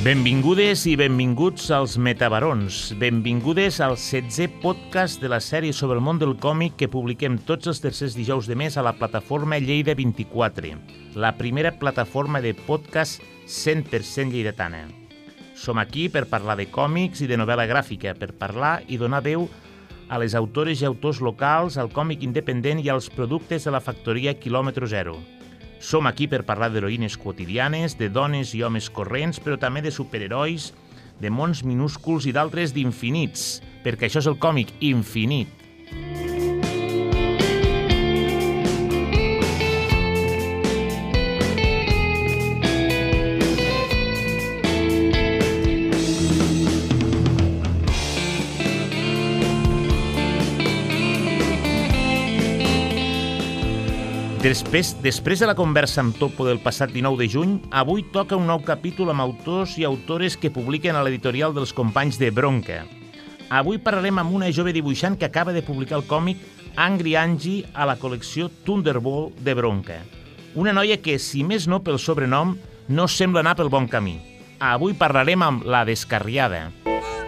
Benvingudes 0.00 0.86
i 0.88 0.94
benvinguts 0.96 1.66
als 1.76 1.98
Metabarons. 2.00 2.94
Benvingudes 2.96 3.82
al 3.84 3.98
16è 4.00 4.46
podcast 4.62 5.20
de 5.20 5.28
la 5.28 5.42
sèrie 5.44 5.74
sobre 5.76 5.98
el 5.98 6.04
món 6.06 6.16
del 6.16 6.38
còmic 6.40 6.78
que 6.80 6.86
publiquem 6.88 7.34
tots 7.44 7.68
els 7.68 7.82
tercers 7.84 8.14
dijous 8.16 8.46
de 8.48 8.56
mes 8.56 8.78
a 8.80 8.84
la 8.86 8.94
plataforma 8.96 9.58
Lleida 9.60 9.92
24, 9.98 10.70
la 11.20 11.34
primera 11.36 11.74
plataforma 11.76 12.40
de 12.40 12.54
podcast 12.56 13.20
100% 13.44 14.32
lleidatana. 14.32 14.86
Som 15.52 15.76
aquí 15.76 16.06
per 16.08 16.24
parlar 16.32 16.56
de 16.56 16.70
còmics 16.72 17.20
i 17.20 17.28
de 17.28 17.36
novel·la 17.36 17.68
gràfica, 17.68 18.14
per 18.16 18.32
parlar 18.32 18.78
i 18.88 18.96
donar 18.96 19.20
veu 19.20 19.50
a 20.08 20.16
les 20.16 20.32
autores 20.32 20.80
i 20.80 20.88
autors 20.88 21.20
locals, 21.20 21.76
al 21.76 21.92
còmic 21.92 22.24
independent 22.24 22.80
i 22.80 22.88
als 22.88 23.12
productes 23.12 23.68
de 23.68 23.76
la 23.76 23.84
factoria 23.84 24.32
Kilòmetre 24.32 24.88
Zero. 24.88 25.18
Som 25.80 26.06
aquí 26.06 26.28
per 26.28 26.44
parlar 26.44 26.68
d'heroïnes 26.74 27.16
quotidianes, 27.16 27.96
de 27.96 28.10
dones 28.12 28.52
i 28.54 28.60
homes 28.62 28.90
corrents, 28.92 29.40
però 29.40 29.56
també 29.58 29.80
de 29.80 29.90
superherois, 29.90 30.70
de 31.20 31.32
mons 31.32 31.64
minúsculs 31.64 32.28
i 32.28 32.36
d'altres 32.36 32.76
d'infinits, 32.76 33.62
perquè 33.84 34.10
això 34.10 34.20
és 34.20 34.28
el 34.28 34.36
còmic 34.40 34.76
infinit. 34.84 35.48
Després, 54.50 54.96
després 54.98 55.38
de 55.38 55.46
la 55.46 55.54
conversa 55.54 56.00
amb 56.02 56.16
Topo 56.18 56.42
del 56.42 56.58
passat 56.58 56.90
19 56.90 57.20
de 57.20 57.26
juny, 57.30 57.50
avui 57.70 58.02
toca 58.10 58.34
un 58.34 58.48
nou 58.50 58.58
capítol 58.66 59.12
amb 59.12 59.22
autors 59.22 59.76
i 59.78 59.84
autores 59.86 60.34
que 60.34 60.50
publiquen 60.50 60.98
a 60.98 61.04
l'editorial 61.06 61.54
dels 61.54 61.70
companys 61.70 62.18
de 62.18 62.32
Bronca. 62.34 62.80
Avui 63.60 63.78
parlarem 63.78 64.18
amb 64.18 64.34
una 64.34 64.50
jove 64.50 64.74
dibuixant 64.74 65.14
que 65.20 65.28
acaba 65.28 65.54
de 65.54 65.62
publicar 65.62 66.00
el 66.00 66.06
còmic 66.10 66.42
Angry 66.74 67.14
Angie 67.14 67.70
a 67.78 67.86
la 67.86 67.94
col·lecció 67.94 68.50
Thunderbolt 68.66 69.38
de 69.38 69.54
Bronca. 69.54 70.02
Una 70.58 70.74
noia 70.74 70.98
que, 70.98 71.20
si 71.22 71.46
més 71.46 71.70
no 71.70 71.84
pel 71.86 72.02
sobrenom, 72.02 72.56
no 72.90 73.06
sembla 73.06 73.46
anar 73.46 73.54
pel 73.54 73.70
bon 73.70 73.86
camí. 73.86 74.18
Avui 74.58 74.98
parlarem 74.98 75.46
amb 75.46 75.62
La 75.62 75.86
Descarriada. 75.86 76.72
Media 76.82 77.19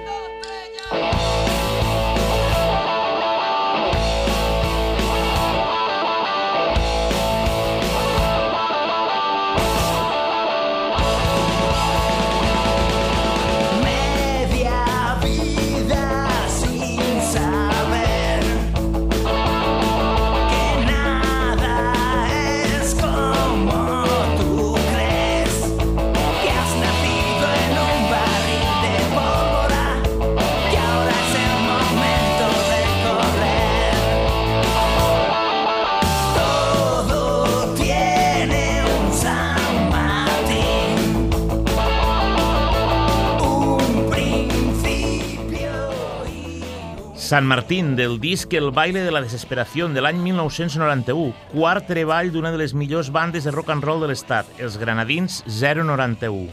Sant 47.32 47.46
Martín, 47.46 47.96
del 47.96 48.18
disc 48.20 48.52
El 48.52 48.72
baile 48.76 49.00
de 49.00 49.10
la 49.10 49.22
desesperació 49.24 49.86
de 49.88 50.02
l'any 50.04 50.18
1991, 50.20 51.30
quart 51.54 51.86
treball 51.88 52.28
d'una 52.28 52.50
de 52.52 52.58
les 52.60 52.74
millors 52.76 53.08
bandes 53.08 53.46
de 53.48 53.54
rock 53.54 53.70
and 53.72 53.86
roll 53.88 54.02
de 54.04 54.10
l'estat, 54.10 54.50
els 54.60 54.76
Granadins 54.76 55.38
091. 55.48 56.50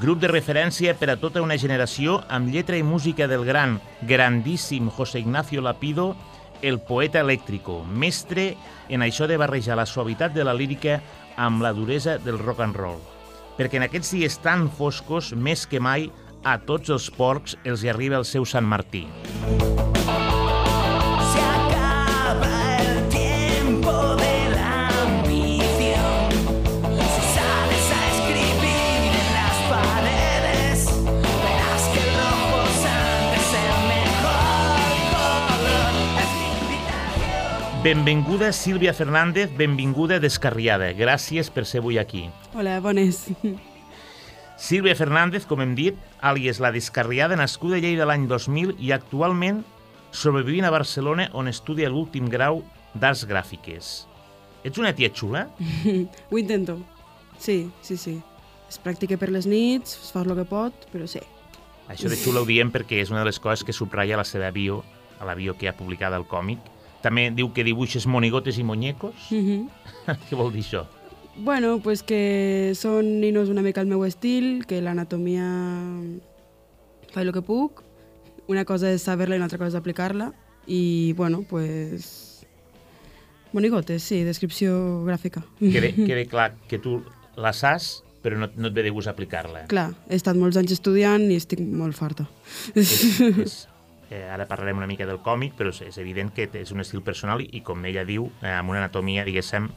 Grup 0.00 0.22
de 0.22 0.30
referència 0.32 0.94
per 0.96 1.10
a 1.12 1.18
tota 1.20 1.42
una 1.44 1.58
generació 1.60 2.22
amb 2.32 2.48
lletra 2.48 2.80
i 2.80 2.86
música 2.94 3.28
del 3.28 3.44
gran, 3.44 3.76
grandíssim 4.08 4.88
José 4.88 5.20
Ignacio 5.20 5.60
Lapido, 5.60 6.14
el 6.62 6.80
poeta 6.80 7.20
elèctrico, 7.20 7.82
mestre 7.84 8.54
en 8.88 9.04
això 9.04 9.28
de 9.28 9.36
barrejar 9.36 9.76
la 9.76 9.84
suavitat 9.84 10.32
de 10.32 10.48
la 10.48 10.56
lírica 10.56 11.02
amb 11.36 11.60
la 11.60 11.76
duresa 11.76 12.16
del 12.16 12.40
rock 12.40 12.64
and 12.64 12.80
roll. 12.80 13.04
Perquè 13.60 13.76
en 13.76 13.84
aquests 13.84 14.16
dies 14.16 14.40
tan 14.40 14.70
foscos, 14.72 15.34
més 15.36 15.68
que 15.68 15.76
mai, 15.76 16.08
a 16.44 16.58
tots 16.58 16.90
els 16.90 17.10
porcs 17.14 17.56
els 17.64 17.84
hi 17.84 17.90
arriba 17.92 18.18
el 18.18 18.26
seu 18.26 18.44
Sant 18.44 18.66
Martí. 18.66 19.06
se 21.32 21.40
acaba 21.40 22.54
el 22.82 23.08
tiempo 23.08 23.92
de 24.16 24.34
la 24.50 24.88
ambición. 25.02 26.30
Si 27.14 27.22
sales 27.36 27.86
a 27.96 28.02
escribir 28.12 29.10
en 29.22 29.28
las 29.38 29.56
paredes, 29.70 30.78
verás 31.42 31.84
que 31.92 32.00
el 32.02 32.12
rojo 32.20 32.60
sangre 32.82 33.38
es 33.40 33.50
el 33.62 33.72
mejor 33.94 34.76
color. 35.56 35.90
Es 36.22 36.30
mi 36.38 36.48
invitación. 36.60 37.82
Benvinguda 37.82 38.52
Sílvia 38.52 38.92
Fernández, 38.94 39.50
benvinguda 39.56 40.18
Descarriada. 40.20 40.92
Gràcies 40.92 41.50
per 41.50 41.66
ser 41.66 41.80
avui 41.80 41.98
aquí. 41.98 42.28
Hola, 42.54 42.80
bones. 42.80 43.28
Sílvia 44.62 44.94
Fernández, 44.94 45.42
com 45.50 45.58
hem 45.58 45.72
dit, 45.74 45.96
àlies 46.22 46.60
la 46.62 46.70
Descarriada, 46.70 47.34
nascuda 47.34 47.80
a 47.80 47.82
Lleida 47.82 48.04
l'any 48.06 48.28
2000 48.30 48.76
i 48.78 48.92
actualment 48.94 49.64
sobrevivint 50.14 50.68
a 50.68 50.70
Barcelona 50.70 51.26
on 51.34 51.50
estudia 51.50 51.90
l'últim 51.90 52.28
grau 52.30 52.60
d'Arts 52.94 53.24
Gràfiques. 53.26 53.90
Ets 54.62 54.78
una 54.78 54.94
tia 54.94 55.10
xula? 55.10 55.48
Ho 56.30 56.38
intento. 56.38 56.78
Sí, 57.42 57.72
sí, 57.82 57.98
sí. 57.98 58.14
Es 58.70 58.78
practica 58.78 59.18
per 59.18 59.32
les 59.34 59.50
nits, 59.50 59.98
es 59.98 60.14
fa 60.14 60.22
el 60.22 60.36
que 60.38 60.46
pot, 60.46 60.86
però 60.94 61.10
sí. 61.10 61.24
Això 61.90 62.06
de 62.06 62.22
xula 62.22 62.46
ho 62.46 62.46
diem 62.46 62.70
perquè 62.70 63.02
és 63.02 63.10
una 63.10 63.24
de 63.24 63.32
les 63.32 63.42
coses 63.42 63.66
que 63.66 63.74
subratlla 63.74 64.22
la 64.22 64.24
seva 64.24 64.54
bio, 64.54 64.84
a 65.18 65.26
la 65.26 65.34
bio 65.34 65.58
que 65.58 65.66
ha 65.66 65.74
publicada 65.74 66.22
el 66.22 66.30
còmic. 66.30 66.62
També 67.02 67.32
diu 67.34 67.50
que 67.50 67.66
dibuixes 67.66 68.06
monigotes 68.06 68.62
i 68.62 68.64
muñecos. 68.64 69.26
Mhm. 69.34 69.66
Què 70.30 70.38
vol 70.38 70.54
dir 70.54 70.62
això? 70.62 70.86
Bueno, 71.36 71.80
pues 71.80 72.02
que 72.02 72.72
són 72.76 73.20
ninos 73.22 73.48
una 73.48 73.62
mica 73.64 73.80
el 73.80 73.88
meu 73.88 74.04
estil, 74.04 74.66
que 74.68 74.82
l'anatomia 74.84 75.46
fa 77.12 77.24
el 77.24 77.32
que 77.32 77.42
puc. 77.42 77.80
Una 78.52 78.66
cosa 78.68 78.90
és 78.92 79.04
saber-la 79.06 79.38
i 79.38 79.40
una 79.40 79.48
altra 79.48 79.60
cosa 79.60 79.72
és 79.72 79.80
aplicar-la. 79.80 80.32
I, 80.66 81.14
bueno, 81.16 81.42
pues... 81.48 82.44
Monigotes, 83.52 84.04
sí, 84.04 84.22
descripció 84.24 85.04
gràfica. 85.04 85.42
Quede, 85.60 85.92
quede 86.08 86.26
clar 86.26 86.54
que 86.68 86.78
tu 86.78 87.02
la 87.36 87.52
saps, 87.52 88.02
però 88.22 88.38
no, 88.38 88.48
no 88.56 88.70
et 88.70 88.76
ve 88.76 88.84
de 88.86 88.92
gust 88.92 89.10
aplicar-la. 89.10 89.66
Clar, 89.72 89.90
he 90.08 90.16
estat 90.16 90.38
molts 90.38 90.56
anys 90.60 90.76
estudiant 90.76 91.26
i 91.28 91.36
estic 91.40 91.60
molt 91.60 91.96
farta. 91.96 92.28
és, 92.76 92.92
és, 93.44 93.56
eh, 94.10 94.24
ara 94.28 94.46
parlarem 94.48 94.80
una 94.80 94.88
mica 94.88 95.08
del 95.08 95.20
còmic, 95.24 95.56
però 95.58 95.72
és, 95.72 95.82
és 95.88 95.98
evident 96.00 96.32
que 96.32 96.48
és 96.60 96.72
un 96.72 96.84
estil 96.84 97.04
personal 97.04 97.44
i, 97.44 97.50
i 97.56 97.64
com 97.64 97.84
ella 97.88 98.06
diu, 98.08 98.30
eh, 98.40 98.52
amb 98.52 98.72
una 98.72 98.84
anatomia, 98.84 99.26
diguéssim, 99.28 99.68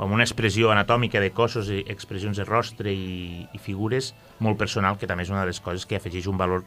o 0.00 0.06
amb 0.06 0.16
una 0.16 0.24
expressió 0.24 0.70
anatòmica 0.72 1.20
de 1.20 1.28
cossos 1.36 1.68
i 1.68 1.82
expressions 1.92 2.38
de 2.40 2.44
rostre 2.48 2.88
i, 2.88 3.44
i 3.52 3.58
figures 3.60 4.14
molt 4.40 4.56
personal, 4.56 4.96
que 4.96 5.06
també 5.06 5.26
és 5.26 5.32
una 5.32 5.42
de 5.44 5.50
les 5.50 5.60
coses 5.60 5.84
que 5.84 5.98
afegeix 5.98 6.24
un 6.30 6.40
valor, 6.40 6.64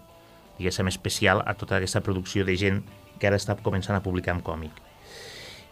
diguéssim, 0.59 0.85
especial 0.91 1.41
a 1.41 1.55
tota 1.57 1.79
aquesta 1.79 2.03
producció 2.05 2.45
de 2.45 2.53
gent 2.61 2.83
que 3.17 3.25
ara 3.25 3.39
està 3.41 3.57
començant 3.57 3.97
a 3.97 4.03
publicar 4.05 4.35
en 4.37 4.43
còmic. 4.45 4.77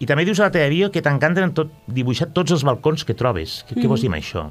I 0.02 0.10
també 0.10 0.26
dius 0.26 0.42
a 0.42 0.50
la 0.50 0.56
teva 0.56 0.74
bio 0.74 0.90
que 0.90 1.06
t'encanten 1.06 1.54
tot, 1.54 1.70
dibuixar 1.86 2.32
tots 2.34 2.56
els 2.56 2.66
balcons 2.66 3.06
que 3.06 3.14
trobes. 3.14 3.60
Què, 3.70 3.78
què 3.78 3.86
vols 3.86 4.02
dir 4.02 4.10
amb 4.10 4.18
això? 4.18 4.48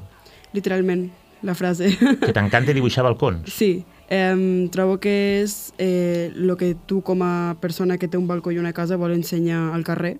Literalment, 0.55 1.09
la 1.43 1.57
frase. 1.59 1.91
Que 2.23 2.31
t'encanta 2.31 2.71
dibuixar 2.71 3.03
balcons? 3.03 3.51
Sí, 3.51 3.83
eh, 4.07 4.69
trobo 4.71 5.01
que 5.03 5.17
és 5.41 5.73
eh, 5.75 6.31
el 6.31 6.55
que 6.55 6.77
tu 6.87 7.03
com 7.03 7.27
a 7.27 7.57
persona 7.59 7.99
que 7.99 8.07
té 8.07 8.15
un 8.15 8.31
balcó 8.31 8.55
i 8.55 8.63
una 8.63 8.71
casa 8.71 8.95
vol 8.95 9.19
ensenyar 9.19 9.73
al 9.75 9.83
carrer. 9.83 10.15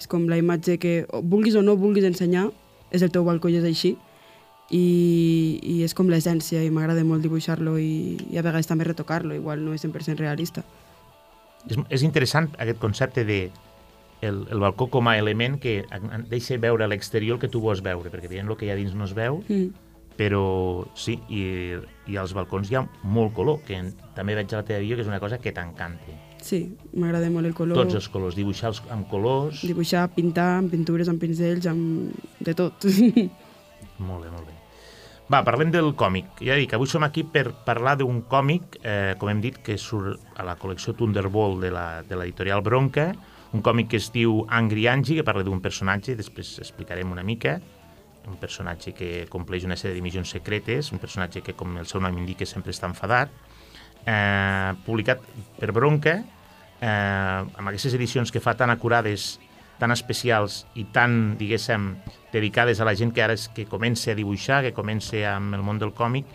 És 0.00 0.08
com 0.10 0.26
la 0.28 0.38
imatge 0.40 0.78
que, 0.82 1.06
vulguis 1.22 1.54
o 1.56 1.62
no 1.62 1.76
vulguis 1.80 2.04
ensenyar, 2.04 2.48
és 2.90 3.02
el 3.02 3.12
teu 3.14 3.24
balcó 3.24 3.48
i 3.48 3.58
és 3.60 3.64
així. 3.68 3.94
I, 4.72 5.60
i 5.60 5.82
és 5.84 5.92
com 5.94 6.08
l'essència 6.08 6.62
i 6.64 6.70
m'agrada 6.72 7.04
molt 7.04 7.22
dibuixar-lo 7.22 7.76
i, 7.78 8.16
i 8.32 8.38
a 8.40 8.42
vegades 8.42 8.66
també 8.66 8.86
retocar-lo, 8.88 9.34
igual 9.36 9.60
no 9.64 9.74
és 9.76 9.84
100% 9.84 10.16
realista. 10.22 10.64
És, 11.68 11.76
és 11.92 12.02
interessant 12.02 12.48
aquest 12.58 12.80
concepte 12.80 13.24
de 13.28 13.50
el, 14.24 14.46
el 14.50 14.60
balcó 14.62 14.88
com 14.88 15.08
a 15.08 15.18
element 15.20 15.58
que 15.60 15.82
deixa 16.30 16.56
veure 16.58 16.84
a 16.84 16.88
l'exterior 16.88 17.36
el 17.36 17.40
que 17.42 17.50
tu 17.52 17.60
vols 17.60 17.82
veure, 17.84 18.10
perquè 18.10 18.30
evident 18.30 18.48
el 18.48 18.56
que 18.56 18.66
hi 18.66 18.72
ha 18.72 18.78
dins 18.78 18.94
no 18.96 19.04
es 19.04 19.12
veu, 19.16 19.42
Mm. 19.48 19.72
però 20.16 20.86
sí, 20.94 21.18
i, 21.28 21.74
i 22.08 22.16
als 22.16 22.32
balcons 22.32 22.70
hi 22.70 22.76
ha 22.78 22.86
molt 23.02 23.34
color, 23.34 23.60
que 23.66 23.76
en, 23.76 23.92
també 24.16 24.36
veig 24.38 24.52
a 24.54 24.62
la 24.62 24.64
teva 24.64 24.80
bio 24.80 24.96
que 24.96 25.02
és 25.02 25.10
una 25.10 25.20
cosa 25.20 25.38
que 25.42 25.52
t'encanta. 25.52 26.14
Sí, 26.44 26.58
m'agrada 26.92 27.30
molt 27.32 27.48
el 27.48 27.54
color. 27.56 27.78
Tots 27.78 27.96
els 28.02 28.10
colors, 28.12 28.36
dibuixar 28.36 28.68
els, 28.74 28.82
amb 28.92 29.06
colors... 29.08 29.62
Dibuixar, 29.64 30.04
pintar, 30.12 30.58
amb 30.58 30.74
pintures, 30.74 31.08
amb 31.08 31.22
pinzells, 31.22 31.68
amb... 31.70 32.12
de 32.44 32.54
tot. 32.58 32.84
Molt 34.04 34.24
bé, 34.26 34.30
molt 34.32 34.48
bé. 34.48 34.56
Va, 35.30 35.38
parlem 35.46 35.70
del 35.72 35.92
còmic. 35.96 36.40
Ja 36.44 36.56
dic, 36.58 36.72
avui 36.74 36.88
som 36.90 37.04
aquí 37.06 37.22
per 37.24 37.46
parlar 37.64 37.94
d'un 38.00 38.24
còmic, 38.28 38.80
eh, 38.82 39.14
com 39.20 39.30
hem 39.30 39.38
dit, 39.40 39.60
que 39.64 39.76
surt 39.80 40.34
a 40.36 40.44
la 40.44 40.56
col·lecció 40.60 40.92
Thunderbolt 40.98 41.62
de 41.62 41.70
l'editorial 42.18 42.60
Bronca, 42.66 43.06
un 43.54 43.62
còmic 43.62 43.92
que 43.94 44.00
es 44.02 44.10
diu 44.12 44.42
Angry 44.50 44.88
Angie, 44.90 45.20
que 45.20 45.24
parla 45.24 45.46
d'un 45.46 45.62
personatge, 45.64 46.18
després 46.18 46.58
explicarem 46.58 47.14
una 47.14 47.22
mica, 47.24 47.60
un 48.28 48.36
personatge 48.42 48.92
que 48.98 49.28
compleix 49.30 49.64
una 49.64 49.78
sèrie 49.78 49.96
de 49.96 50.04
missions 50.04 50.34
secretes, 50.34 50.90
un 50.92 51.00
personatge 51.00 51.40
que, 51.46 51.54
com 51.56 51.78
el 51.78 51.86
seu 51.88 52.02
nom 52.04 52.18
indica, 52.18 52.44
sempre 52.50 52.74
està 52.74 52.90
enfadat, 52.90 53.32
eh, 54.06 54.72
publicat 54.84 55.22
per 55.58 55.72
Bronca, 55.72 56.18
eh, 56.80 56.86
amb 56.88 57.68
aquestes 57.68 57.96
edicions 57.96 58.32
que 58.32 58.42
fa 58.42 58.54
tan 58.58 58.70
acurades, 58.70 59.38
tan 59.78 59.90
especials 59.90 60.64
i 60.78 60.86
tan, 60.94 61.36
diguéssim, 61.38 61.94
dedicades 62.32 62.80
a 62.80 62.86
la 62.86 62.94
gent 62.94 63.12
que 63.14 63.24
ara 63.24 63.34
és 63.34 63.48
que 63.54 63.66
comença 63.66 64.12
a 64.12 64.18
dibuixar, 64.18 64.62
que 64.62 64.74
comença 64.76 65.18
amb 65.34 65.56
el 65.56 65.64
món 65.66 65.80
del 65.82 65.94
còmic, 65.94 66.28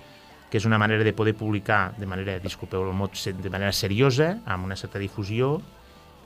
que 0.49 0.57
és 0.57 0.65
una 0.65 0.79
manera 0.81 1.05
de 1.05 1.13
poder 1.13 1.35
publicar 1.37 1.93
de 1.97 2.07
manera, 2.09 2.39
disculpeu 2.41 2.87
el 2.87 2.95
mot, 2.97 3.13
de 3.13 3.49
manera 3.53 3.71
seriosa, 3.71 4.39
amb 4.45 4.65
una 4.65 4.75
certa 4.75 4.99
difusió, 4.99 5.59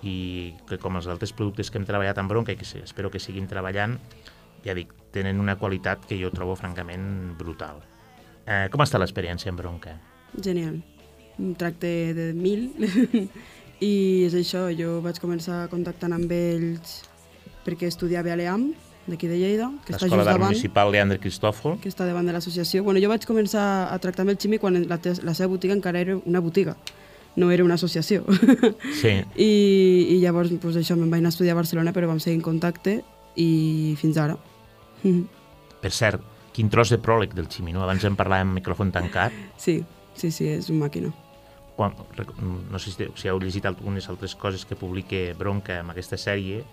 i 0.04 0.54
que 0.68 0.80
com 0.80 0.98
els 1.00 1.08
altres 1.08 1.32
productes 1.36 1.72
que 1.72 1.80
hem 1.80 1.88
treballat 1.88 2.18
amb 2.20 2.32
Bronca 2.32 2.52
i 2.52 2.60
que 2.60 2.68
espero 2.84 3.12
que 3.12 3.22
seguim 3.24 3.48
treballant, 3.48 3.98
ja 4.64 4.76
dic, 4.76 4.92
tenen 5.16 5.40
una 5.40 5.58
qualitat 5.60 6.08
que 6.08 6.20
jo 6.20 6.32
trobo 6.32 6.56
francament 6.60 7.36
brutal. 7.40 7.84
Eh, 8.44 8.68
com 8.72 8.84
està 8.84 9.00
l'experiència 9.00 9.52
amb 9.52 9.64
Bronca? 9.64 9.96
Genial. 10.40 10.82
Un 11.40 11.56
tracte 11.56 12.14
de 12.14 12.32
mil. 12.38 12.72
I 13.84 13.94
és 14.28 14.36
això, 14.38 14.68
jo 14.78 15.00
vaig 15.04 15.20
començar 15.20 15.66
contactant 15.72 16.14
amb 16.16 16.32
ells 16.32 17.02
perquè 17.64 17.88
estudiava 17.90 18.32
a 18.34 18.38
l'EAM, 18.40 18.74
d'aquí 19.08 19.28
de 19.28 19.38
Lleida, 19.38 19.70
que 19.84 19.94
està 19.94 20.08
just 20.08 20.16
davant, 20.16 20.52
Municipal 20.54 20.92
Leandre 20.92 21.20
Cristòfol. 21.20 21.78
que 21.82 21.90
està 21.92 22.06
davant 22.08 22.26
de 22.28 22.36
l'associació. 22.36 22.84
Bueno, 22.84 23.02
jo 23.04 23.10
vaig 23.12 23.26
començar 23.28 23.64
a 23.92 23.98
tractar 24.00 24.24
amb 24.24 24.34
el 24.34 24.38
Ximi 24.40 24.60
quan 24.60 24.78
la, 24.88 25.00
la 25.00 25.34
seva 25.36 25.50
botiga 25.52 25.76
encara 25.76 26.00
era 26.00 26.16
una 26.24 26.40
botiga, 26.40 26.78
no 27.36 27.52
era 27.52 27.64
una 27.64 27.76
associació. 27.76 28.24
Sí. 29.02 29.16
I, 29.36 29.52
I 30.16 30.20
llavors, 30.22 30.54
pues, 30.62 30.78
això, 30.80 30.96
me'n 30.96 31.12
vaig 31.12 31.24
anar 31.24 31.34
a 31.34 31.36
estudiar 31.36 31.58
a 31.58 31.60
Barcelona, 31.60 31.92
però 31.96 32.08
vam 32.08 32.22
seguir 32.24 32.40
en 32.40 32.46
contacte 32.46 33.02
i 33.36 33.96
fins 34.00 34.20
ara. 34.22 34.38
Per 35.84 35.92
cert, 35.92 36.24
quin 36.56 36.70
tros 36.72 36.94
de 36.94 37.02
pròleg 37.02 37.36
del 37.36 37.50
Ximi, 37.52 37.76
no? 37.76 37.84
Abans 37.84 38.06
en 38.08 38.16
parlàvem 38.16 38.54
amb 38.54 38.62
micròfon 38.62 38.94
tancat. 38.96 39.36
Sí, 39.60 39.82
sí, 40.16 40.32
sí, 40.32 40.48
és 40.48 40.72
un 40.72 40.80
màquina. 40.80 41.12
Quan, 41.76 41.94
no 42.72 42.78
sé 42.80 42.92
si, 42.92 43.08
si 43.18 43.28
heu 43.32 43.40
llegit 43.42 43.66
algunes 43.66 44.06
altres 44.10 44.36
coses 44.36 44.66
que 44.66 44.76
publica 44.78 45.34
Bronca 45.38 45.80
amb 45.82 45.90
aquesta 45.96 46.18
sèrie, 46.22 46.64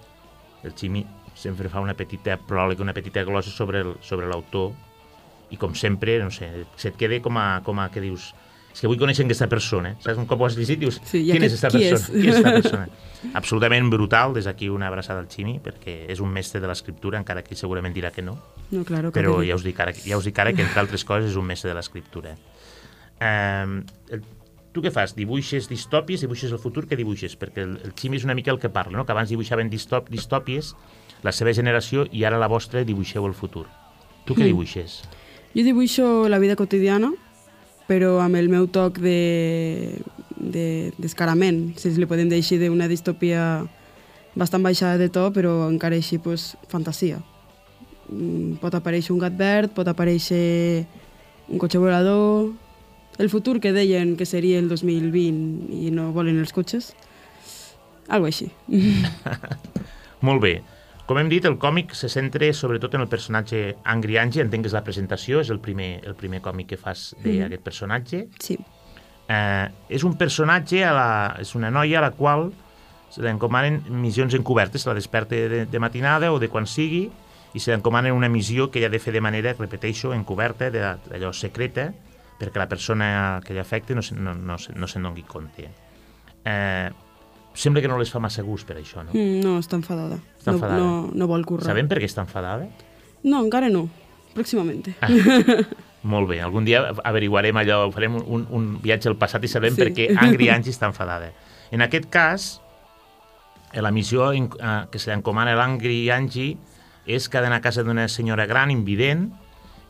el 0.63 0.75
Ximi 0.77 1.07
sempre 1.35 1.71
fa 1.73 1.81
una 1.81 1.95
petita 1.97 2.37
pròleg, 2.37 2.81
una 2.85 2.93
petita 2.93 3.23
glossa 3.25 3.49
sobre 3.51 3.81
el- 3.81 3.97
sobre 4.05 4.29
l'autor 4.29 4.73
i 5.51 5.57
com 5.57 5.73
sempre, 5.75 6.19
no 6.23 6.31
sé, 6.31 6.67
se't 6.77 6.97
queda 7.01 7.21
com 7.25 7.39
a, 7.39 7.63
com 7.65 7.81
a 7.81 7.89
que 7.91 8.01
dius 8.01 8.35
és 8.71 8.79
que 8.85 8.87
vull 8.87 9.01
conèixer 9.01 9.25
aquesta 9.25 9.49
persona, 9.51 9.97
saps? 9.99 10.19
Un 10.21 10.27
cop 10.31 10.39
ho 10.41 10.47
has 10.47 10.55
llegit 10.55 10.79
dius, 10.79 11.01
Sí, 11.03 11.25
quina 11.27 11.47
és 11.49 11.57
aquest 11.57 11.65
aquesta 11.65 11.79
qui 11.79 11.89
persona? 11.91 12.19
és? 12.19 12.23
Qui 12.23 12.29
és 12.29 12.37
aquesta 12.37 12.53
persona? 12.53 12.89
Absolutament 13.41 13.89
brutal, 13.91 14.35
des 14.37 14.45
d'aquí 14.47 14.69
una 14.71 14.87
abraçada 14.87 15.19
al 15.25 15.27
Ximi, 15.33 15.57
perquè 15.65 16.05
és 16.13 16.21
un 16.23 16.31
mestre 16.31 16.61
de 16.63 16.69
l'escriptura, 16.71 17.19
encara 17.19 17.43
que 17.43 17.57
segurament 17.59 17.93
dirà 17.97 18.13
que 18.15 18.23
no, 18.23 18.37
No, 18.71 18.85
claro, 18.85 19.11
que 19.11 19.19
però 19.19 19.41
ja 19.43 19.57
us 19.57 19.65
dic 19.67 19.81
ara, 19.83 19.91
ja 19.97 20.17
us 20.21 20.25
dic 20.29 20.39
ara 20.39 20.53
que, 20.53 20.63
entre 20.63 20.79
altres 20.79 21.03
coses, 21.05 21.33
és 21.33 21.37
un 21.37 21.47
mestre 21.51 21.73
de 21.73 21.75
l'escriptura. 21.81 22.37
Um, 23.21 23.83
el, 24.15 24.23
tu 24.73 24.83
què 24.83 24.91
fas? 24.95 25.15
Dibuixes 25.17 25.69
distòpies, 25.69 26.21
dibuixes 26.23 26.53
el 26.53 26.59
futur, 26.63 26.87
què 26.87 26.97
dibuixes? 26.97 27.37
Perquè 27.39 27.65
el, 27.65 27.77
el 27.85 27.93
Ximi 27.99 28.17
és 28.21 28.25
una 28.25 28.35
mica 28.39 28.53
el 28.53 28.59
que 28.63 28.69
parla, 28.71 28.99
no? 28.99 29.05
que 29.07 29.13
abans 29.13 29.29
dibuixaven 29.33 29.71
distòp, 29.71 30.11
distòpies, 30.11 30.75
la 31.23 31.33
seva 31.33 31.53
generació, 31.53 32.07
i 32.13 32.25
ara 32.25 32.39
la 32.39 32.49
vostra 32.49 32.85
dibuixeu 32.85 33.27
el 33.27 33.35
futur. 33.35 33.67
Tu 34.27 34.35
què 34.35 34.45
Mm. 34.45 34.53
dibuixes? 34.53 35.01
Jo 35.55 35.65
dibuixo 35.67 36.29
la 36.29 36.39
vida 36.39 36.55
quotidiana, 36.57 37.11
però 37.89 38.21
amb 38.23 38.37
el 38.37 38.49
meu 38.49 38.69
toc 38.69 38.99
de 39.03 39.99
de- 40.41 40.93
d'escarament, 40.97 41.77
si 41.77 41.91
li 41.91 42.07
podem 42.07 42.31
així, 42.33 42.57
d'una 42.57 42.87
distopia 42.89 43.67
bastant 44.35 44.63
baixada 44.63 44.97
de 44.97 45.09
to, 45.11 45.31
però 45.35 45.69
encara 45.69 45.97
així 45.97 46.17
pues, 46.19 46.57
fantasia. 46.69 47.19
Mm, 48.09 48.55
Pot 48.63 48.75
aparèixer 48.75 49.13
un 49.13 49.19
gat 49.21 49.37
verd, 49.37 49.71
pot 49.75 49.87
aparèixer 49.87 50.87
un 51.49 51.59
cotxe 51.59 51.77
volador, 51.79 52.53
el 53.21 53.29
futur 53.29 53.59
que 53.61 53.75
deien 53.77 54.17
que 54.17 54.25
seria 54.27 54.59
el 54.59 54.69
2020 54.73 55.69
i 55.87 55.91
no 55.95 56.09
volen 56.17 56.41
els 56.41 56.53
cotxes, 56.57 56.95
algo 58.09 58.27
així. 58.31 58.49
Molt 60.27 60.43
bé. 60.43 60.55
Com 61.11 61.19
hem 61.19 61.31
dit, 61.31 61.45
el 61.49 61.57
còmic 61.59 61.93
se 61.99 62.09
centra 62.13 62.47
sobretot 62.55 62.93
en 62.95 63.03
el 63.03 63.09
personatge 63.11 63.75
Angry 63.91 64.17
Angie, 64.21 64.45
entenc 64.45 64.63
que 64.65 64.71
és 64.71 64.77
la 64.77 64.85
presentació, 64.87 65.41
és 65.43 65.51
el 65.51 65.59
primer, 65.63 65.97
el 66.07 66.15
primer 66.15 66.39
còmic 66.45 66.69
que 66.71 66.79
fas 66.79 67.09
d'aquest 67.25 67.65
personatge. 67.67 68.21
Sí. 68.39 68.59
Eh, 69.31 69.67
és 69.91 70.05
un 70.07 70.15
personatge, 70.19 70.85
a 70.87 70.93
la, 70.95 71.09
és 71.43 71.55
una 71.59 71.71
noia 71.75 71.99
a 71.99 72.05
la 72.05 72.13
qual 72.15 72.53
se 73.11 73.25
li 73.25 73.31
encomanen 73.31 73.81
missions 73.91 74.37
encobertes, 74.39 74.87
la 74.87 74.95
desperta 74.95 75.35
de, 75.51 75.65
de 75.67 75.83
matinada 75.83 76.31
o 76.31 76.39
de 76.39 76.47
quan 76.49 76.67
sigui, 76.71 77.09
i 77.55 77.59
se 77.59 77.73
li 77.73 77.77
encomanen 77.81 78.15
una 78.15 78.29
missió 78.31 78.69
que 78.71 78.79
ella 78.79 78.87
ha 78.87 78.95
de 78.95 79.03
fer 79.03 79.13
de 79.17 79.21
manera, 79.25 79.57
repeteixo, 79.59 80.13
encoberta, 80.15 80.71
de- 80.71 80.85
d'allò 81.11 81.33
secreta, 81.35 81.89
perquè 82.41 82.59
la 82.59 82.69
persona 82.71 83.07
que 83.45 83.53
li 83.55 83.61
afecta 83.61 83.95
no, 83.95 84.03
no, 84.17 84.35
no, 84.35 84.57
no 84.57 84.89
se'n 84.89 85.05
doni 85.05 85.23
compte. 85.29 85.69
Eh, 86.45 86.89
sembla 87.53 87.83
que 87.85 87.91
no 87.91 87.99
les 88.01 88.11
fa 88.13 88.21
massa 88.23 88.43
gust 88.47 88.67
per 88.69 88.79
això, 88.81 89.05
no? 89.05 89.13
Mm, 89.13 89.43
No, 89.45 89.59
està 89.61 89.77
enfadada. 89.77 90.17
Està 90.39 90.55
no, 90.55 90.57
enfadada. 90.57 90.81
No, 90.81 91.11
no 91.13 91.29
vol 91.29 91.45
currar. 91.45 91.69
Sabem 91.69 91.91
per 91.91 92.01
què 92.01 92.09
està 92.09 92.25
enfadada? 92.25 92.71
No, 93.27 93.43
encara 93.45 93.69
no. 93.69 93.85
Pròximament. 94.35 94.89
Ah, 95.03 95.11
molt 96.15 96.31
bé, 96.31 96.41
algun 96.41 96.65
dia 96.65 96.81
averiguarem 97.05 97.57
allò, 97.61 97.83
farem 97.93 98.17
un, 98.23 98.47
un, 98.49 98.69
viatge 98.81 99.11
al 99.11 99.19
passat 99.21 99.45
i 99.45 99.51
sabrem 99.53 99.75
Sí. 99.77 99.83
per 99.83 99.91
què 99.93 100.09
Angry 100.17 100.49
Angie 100.49 100.73
està 100.73 100.89
enfadada. 100.89 101.33
En 101.71 101.83
aquest 101.85 102.09
cas, 102.11 102.51
eh, 103.73 103.83
la 103.83 103.91
missió 103.93 104.33
eh, 104.33 104.47
que 104.91 104.99
se 104.99 105.11
li 105.11 105.17
encomana 105.19 105.53
l'Angry 105.59 106.09
Angie 106.11 106.57
és 107.07 107.29
que 107.29 107.39
ha 107.39 107.43
d'anar 107.43 107.59
a 107.61 107.65
casa 107.65 107.83
d'una 107.85 108.07
senyora 108.09 108.47
gran, 108.47 108.71
invident, 108.71 109.33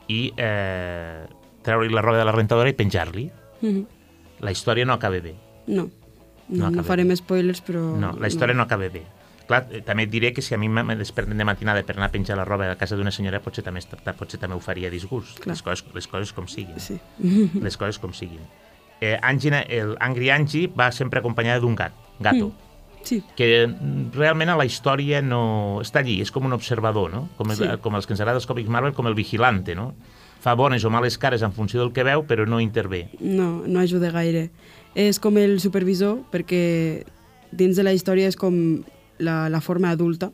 i 0.09 0.33
eh, 0.37 1.27
treure-li 1.63 1.93
la 1.95 2.03
roba 2.03 2.19
de 2.19 2.25
la 2.25 2.33
rentadora 2.33 2.71
i 2.71 2.77
penjar-li. 2.77 3.31
Mhm. 3.61 3.87
La 4.41 4.53
història 4.53 4.87
no 4.87 4.95
acaba 4.95 5.21
bé. 5.21 5.35
No. 5.67 5.89
No 6.49 6.65
No, 6.67 6.71
no, 6.71 6.83
farem 6.83 7.13
spoilers, 7.15 7.63
però... 7.63 7.81
No, 7.97 8.13
la 8.19 8.27
història 8.27 8.55
no 8.55 8.65
acaba 8.65 8.89
bé. 8.89 9.05
Clar, 9.47 9.67
eh, 9.71 9.83
també 9.83 10.05
et 10.07 10.11
diré 10.11 10.33
que 10.33 10.43
si 10.43 10.55
a 10.55 10.59
mi 10.59 10.69
me 10.69 10.97
desperten 10.97 11.37
de 11.39 11.45
matinada 11.45 11.83
per 11.87 11.97
anar 11.97 12.09
a 12.09 12.13
penjar 12.13 12.37
la 12.39 12.45
roba 12.45 12.71
a 12.71 12.77
casa 12.79 12.97
d'una 12.97 13.11
senyora, 13.11 13.41
potser 13.43 13.65
també, 13.67 13.83
potser 14.19 14.39
també 14.41 14.57
ho 14.57 14.61
faria 14.61 14.91
disgust. 14.91 15.41
Clar. 15.43 15.55
Les 15.55 15.63
coses, 15.63 15.85
les 15.95 16.07
coses 16.07 16.33
com 16.33 16.47
siguin. 16.49 16.79
Sí. 16.79 16.99
les 17.67 17.77
coses 17.77 17.99
com 17.99 18.13
siguin. 18.15 18.41
Eh, 19.01 19.17
Angina, 19.23 19.61
el 19.63 19.97
Angry 20.01 20.31
Angie 20.31 20.67
va 20.69 20.91
sempre 20.93 21.21
acompanyada 21.21 21.61
d'un 21.61 21.75
gat, 21.75 21.93
gato, 22.21 22.49
mm. 22.49 22.69
Sí, 23.03 23.23
que 23.35 23.67
mm, 23.67 24.11
realment 24.13 24.51
a 24.53 24.57
la 24.61 24.67
història 24.69 25.23
no... 25.25 25.81
està 25.81 26.03
allí, 26.03 26.19
és 26.21 26.31
com 26.31 26.45
un 26.45 26.53
observador, 26.53 27.11
no? 27.11 27.29
Com, 27.39 27.51
el, 27.51 27.57
Sí. 27.57 27.69
com 27.81 27.97
els 27.97 28.07
que 28.07 28.13
ens 28.13 28.21
agrada 28.21 28.37
els 28.37 28.47
còmics 28.47 28.69
Marvel, 28.69 28.93
com 28.93 29.09
el 29.09 29.15
vigilante, 29.17 29.75
no? 29.75 29.95
Fa 30.41 30.55
bones 30.57 30.85
o 30.85 30.91
males 30.91 31.19
cares 31.21 31.43
en 31.43 31.53
funció 31.53 31.81
del 31.81 31.93
que 31.93 32.05
veu, 32.07 32.25
però 32.27 32.47
no 32.49 32.61
intervé. 32.61 33.09
no, 33.21 33.67
no 33.67 33.81
ajuda 33.81 34.11
gaire. 34.11 34.51
És 34.95 35.21
com 35.23 35.37
el 35.39 35.61
supervisor, 35.61 36.25
perquè 36.33 37.05
dins 37.53 37.77
de 37.77 37.85
la 37.85 37.93
història 37.95 38.29
és 38.29 38.37
com 38.37 38.83
la, 39.19 39.49
la 39.53 39.61
forma 39.61 39.91
adulta, 39.91 40.33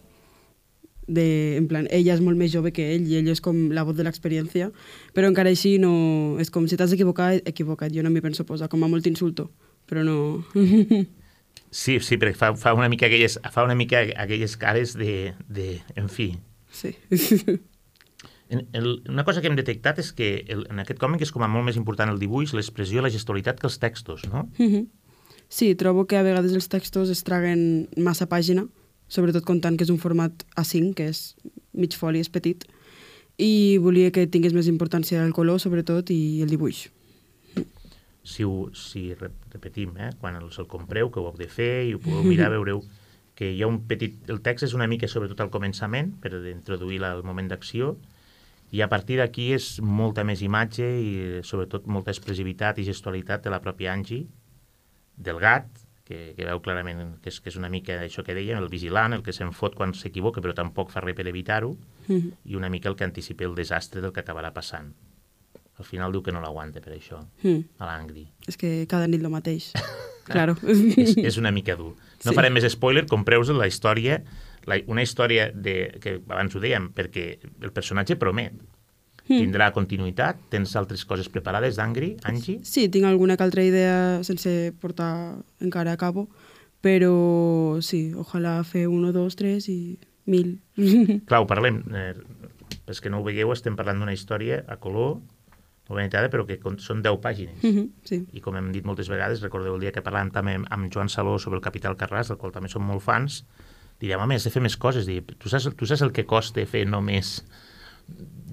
de, 1.06 1.56
en 1.56 1.68
plan, 1.68 1.86
ella 1.94 2.16
és 2.16 2.22
molt 2.22 2.38
més 2.38 2.50
jove 2.50 2.72
que 2.74 2.88
ell 2.94 3.06
i 3.06 3.18
ell 3.20 3.28
és 3.30 3.40
com 3.42 3.68
la 3.74 3.84
voz 3.86 3.96
de 3.98 4.06
l'experiència, 4.06 4.72
però 5.14 5.30
encara 5.30 5.52
així 5.54 5.76
no... 5.78 6.36
És 6.42 6.50
com 6.50 6.66
si 6.66 6.78
t'has 6.78 6.94
equivocat, 6.96 7.46
equivocat. 7.46 7.94
Jo 7.94 8.02
no 8.02 8.10
m'hi 8.10 8.24
penso 8.24 8.46
posar, 8.46 8.68
com 8.72 8.82
a 8.82 8.90
molt 8.90 9.06
insulto, 9.06 9.50
però 9.86 10.06
no... 10.06 10.18
Sí, 11.76 11.98
sí, 12.00 12.16
perquè 12.16 12.38
fa, 12.38 12.52
fa 12.56 12.72
una 12.76 12.86
mica 12.88 13.08
aquelles, 13.08 13.34
fa 13.52 13.64
una 13.66 13.74
mica 13.76 13.98
aquelles 14.22 14.54
cares 14.56 14.94
de, 14.96 15.34
de 15.50 15.80
en 15.98 16.08
fi. 16.08 16.30
sí. 16.70 16.94
En, 18.48 18.66
el, 18.72 19.02
una 19.08 19.24
cosa 19.26 19.40
que 19.42 19.48
hem 19.50 19.56
detectat 19.58 19.98
és 19.98 20.12
que 20.14 20.44
el, 20.48 20.66
en 20.70 20.78
aquest 20.78 21.00
còmic 21.02 21.24
és 21.26 21.32
com 21.34 21.42
a 21.42 21.48
molt 21.50 21.66
més 21.66 21.76
important 21.80 22.10
el 22.12 22.20
dibuix, 22.22 22.52
l'expressió 22.54 23.00
i 23.00 23.02
la 23.02 23.10
gestualitat 23.10 23.58
que 23.58 23.66
els 23.66 23.78
textos, 23.82 24.26
no? 24.30 24.48
Mhm. 24.58 24.86
Sí, 25.48 25.74
trobo 25.78 26.06
que 26.06 26.16
a 26.18 26.22
vegades 26.26 26.52
els 26.54 26.66
textos 26.68 27.08
es 27.10 27.22
traguen 27.22 27.88
massa 27.96 28.26
pàgina, 28.26 28.64
sobretot 29.08 29.44
comptant 29.46 29.76
que 29.78 29.84
és 29.86 29.90
un 29.94 29.98
format 30.02 30.42
A5, 30.58 30.94
que 30.98 31.06
és 31.12 31.36
mig 31.72 31.94
foli, 31.94 32.18
és 32.18 32.28
petit, 32.30 32.64
i 33.38 33.78
volia 33.78 34.10
que 34.10 34.26
tingués 34.26 34.54
més 34.56 34.66
importància 34.66 35.22
el 35.24 35.32
color, 35.36 35.60
sobretot, 35.62 36.10
i 36.10 36.42
el 36.42 36.50
dibuix. 36.50 36.88
si, 38.26 38.42
ho, 38.42 38.70
si 38.74 39.14
re- 39.14 39.30
repetim, 39.52 39.92
eh, 40.02 40.10
quan 40.18 40.34
els 40.34 40.58
el 40.58 40.66
compreu, 40.66 41.10
que 41.14 41.20
ho 41.20 41.28
heu 41.30 41.36
de 41.38 41.46
fer 41.46 41.86
i 41.86 41.94
ho 41.94 42.00
podeu 42.02 42.24
mirar, 42.32 42.50
veureu 42.50 42.82
que 43.36 43.52
hi 43.52 43.62
ha 43.62 43.68
un 43.70 43.82
petit... 43.86 44.16
El 44.32 44.40
text 44.42 44.64
és 44.66 44.74
una 44.74 44.88
mica 44.90 45.06
sobretot 45.06 45.40
al 45.44 45.50
començament, 45.54 46.10
per 46.22 46.32
introduir 46.50 46.98
el 47.04 47.22
moment 47.22 47.46
d'acció, 47.52 47.96
i 48.72 48.80
a 48.82 48.88
partir 48.88 49.18
d'aquí 49.20 49.52
és 49.54 49.80
molta 49.80 50.24
més 50.24 50.42
imatge 50.42 50.84
i 51.00 51.10
sobretot 51.46 51.86
molta 51.86 52.10
expressivitat 52.10 52.78
i 52.78 52.84
gestualitat 52.84 53.44
de 53.44 53.50
la 53.50 53.60
pròpia 53.62 53.92
Angie, 53.92 54.26
del 55.16 55.38
gat, 55.40 55.68
que, 56.06 56.34
que 56.36 56.44
veu 56.46 56.60
clarament 56.62 57.16
que 57.22 57.30
és, 57.32 57.40
que 57.42 57.48
és 57.50 57.56
una 57.58 57.68
mica 57.72 57.96
això 58.04 58.22
que 58.22 58.34
dèiem, 58.36 58.58
el 58.62 58.68
vigilant, 58.70 59.12
el 59.16 59.22
que 59.26 59.32
se'n 59.34 59.50
fot 59.56 59.74
quan 59.74 59.94
s'equivoca, 59.94 60.42
però 60.44 60.54
tampoc 60.54 60.90
fa 60.94 61.00
res 61.02 61.16
per 61.18 61.26
evitar-ho, 61.26 61.76
Mhm. 62.08 62.30
i 62.44 62.54
una 62.54 62.68
mica 62.70 62.88
el 62.88 62.94
que 62.94 63.02
anticipa 63.02 63.42
el 63.44 63.54
desastre 63.56 64.00
del 64.00 64.12
que 64.12 64.20
acabarà 64.22 64.52
passant. 64.54 64.92
Al 65.78 65.84
final 65.84 66.12
diu 66.12 66.22
que 66.22 66.30
no 66.32 66.40
l'aguanta 66.40 66.80
per 66.80 66.92
això, 66.94 67.24
Mm. 67.42 67.64
a 67.78 67.84
l'Angry. 67.86 68.28
És 68.46 68.56
que 68.56 68.86
cada 68.88 69.06
nit 69.08 69.20
lo 69.20 69.28
mateix. 69.30 69.72
claro. 70.24 70.56
és, 70.62 71.16
és 71.16 71.36
una 71.38 71.50
mica 71.50 71.74
dur. 71.76 71.96
No 72.24 72.30
Sí. 72.30 72.34
farem 72.34 72.52
més 72.54 72.64
spoiler, 72.72 73.06
compreu-vos 73.06 73.48
la 73.50 73.66
història, 73.66 74.22
la, 74.66 74.78
una 74.90 75.02
història 75.02 75.50
de, 75.54 75.76
que 76.02 76.16
abans 76.28 76.54
ho 76.56 76.60
dèiem, 76.62 76.90
perquè 76.96 77.38
el 77.62 77.72
personatge 77.72 78.16
promet. 78.18 78.52
Mm. 79.26 79.40
Tindrà 79.40 79.72
continuïtat? 79.74 80.38
Tens 80.52 80.76
altres 80.78 81.04
coses 81.04 81.28
preparades 81.28 81.74
d'Angry, 81.78 82.12
Angie? 82.30 82.60
Sí, 82.62 82.88
tinc 82.88 83.08
alguna 83.08 83.36
que 83.36 83.42
altra 83.42 83.64
idea 83.66 84.22
sense 84.22 84.72
portar 84.80 85.38
encara 85.60 85.96
a 85.96 85.98
cabo, 85.98 86.28
però 86.80 87.80
sí, 87.82 88.12
ojalà 88.14 88.60
fer 88.64 88.86
un 88.86 89.08
o 89.08 89.12
dos, 89.12 89.34
tres 89.34 89.66
i 89.68 89.98
mil. 90.30 90.60
Clar, 91.26 91.40
ho 91.42 91.46
parlem. 91.50 91.80
Eh, 91.90 92.14
és 92.86 93.00
que 93.02 93.10
no 93.10 93.18
ho 93.18 93.26
veieu, 93.26 93.50
estem 93.50 93.74
parlant 93.74 93.98
d'una 93.98 94.14
història 94.14 94.60
a 94.70 94.76
color, 94.78 95.16
editada, 95.90 96.26
però 96.30 96.42
que 96.46 96.58
són 96.82 97.02
10 97.02 97.18
pàgines. 97.22 97.58
Mhm, 97.62 97.88
sí. 98.06 98.20
I 98.34 98.40
com 98.42 98.54
hem 98.58 98.70
dit 98.74 98.86
moltes 98.86 99.10
vegades, 99.10 99.42
recordeu 99.42 99.74
el 99.74 99.82
dia 99.82 99.92
que 99.94 100.02
parlàvem 100.06 100.30
també 100.34 100.54
amb- 100.58 100.66
amb 100.70 100.90
Joan 100.92 101.08
Saló 101.10 101.36
sobre 101.38 101.58
el 101.58 101.62
Capital 101.66 101.96
Carràs, 101.98 102.28
del 102.30 102.38
qual 102.38 102.52
també 102.54 102.68
som 102.70 102.82
molt 102.86 103.02
fans, 103.02 103.44
diríem, 104.00 104.20
home, 104.20 104.36
has 104.36 104.44
de 104.46 104.52
fer 104.54 104.62
més 104.64 104.76
coses. 104.76 105.06
Dir, 105.08 105.22
tu, 105.36 105.48
saps, 105.52 105.70
tu 105.76 105.88
saps 105.88 106.02
el 106.06 106.12
que 106.16 106.26
costa 106.28 106.64
fer 106.68 106.84
només 106.88 107.38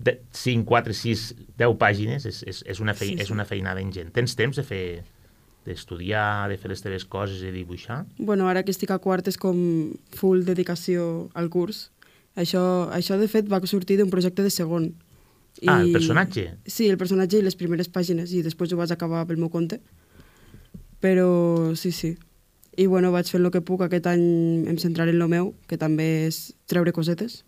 de 0.04 0.18
5, 0.36 0.66
4, 0.68 0.94
6, 0.94 1.26
10 1.60 1.76
pàgines? 1.80 2.26
És, 2.30 2.44
és, 2.48 2.64
és, 2.68 2.80
una, 2.84 2.94
fei, 2.98 3.14
Sí, 3.14 3.18
sí. 3.18 3.22
és 3.28 3.32
una 3.32 3.46
feinada 3.48 3.82
ingent. 3.82 4.12
Tens 4.16 4.36
temps 4.40 4.56
de 4.60 4.64
fer 4.68 4.84
d'estudiar, 5.64 6.50
de 6.52 6.58
fer 6.60 6.70
les 6.74 6.82
teves 6.84 7.06
coses 7.08 7.40
i 7.40 7.48
de 7.48 7.54
dibuixar? 7.56 8.02
Bueno, 8.18 8.50
ara 8.52 8.66
que 8.68 8.74
estic 8.76 8.92
a 8.92 9.00
quart 9.00 9.28
és 9.32 9.38
com 9.40 9.94
full 10.12 10.44
dedicació 10.44 11.30
al 11.40 11.48
curs. 11.54 11.86
Això, 12.36 12.90
això 12.92 13.16
de 13.22 13.30
fet, 13.32 13.48
va 13.48 13.62
sortir 13.70 13.96
d'un 14.00 14.12
projecte 14.12 14.44
de 14.44 14.52
segon. 14.52 14.90
Ah, 15.70 15.80
el 15.84 15.94
personatge? 15.94 16.50
Sí, 16.66 16.90
el 16.90 16.98
personatge 16.98 17.38
i 17.40 17.46
les 17.46 17.56
primeres 17.56 17.88
pàgines, 17.88 18.34
i 18.34 18.42
després 18.44 18.74
ho 18.74 18.80
vaig 18.80 18.92
acabar 18.92 19.24
pel 19.30 19.38
meu 19.40 19.52
compte. 19.54 19.80
Però 21.04 21.76
sí, 21.80 21.92
sí. 21.92 22.16
I 22.78 22.88
bueno, 22.88 23.12
vaig 23.14 23.30
fent 23.30 23.44
el 23.44 23.52
que 23.54 23.62
puc. 23.62 23.84
Aquest 23.86 24.08
any 24.10 24.66
em 24.70 24.78
centraré 24.82 25.14
en 25.14 25.20
lo 25.22 25.30
meu, 25.30 25.54
que 25.70 25.78
també 25.78 26.28
és 26.28 26.52
treure 26.70 26.94
cosetes. 26.96 27.44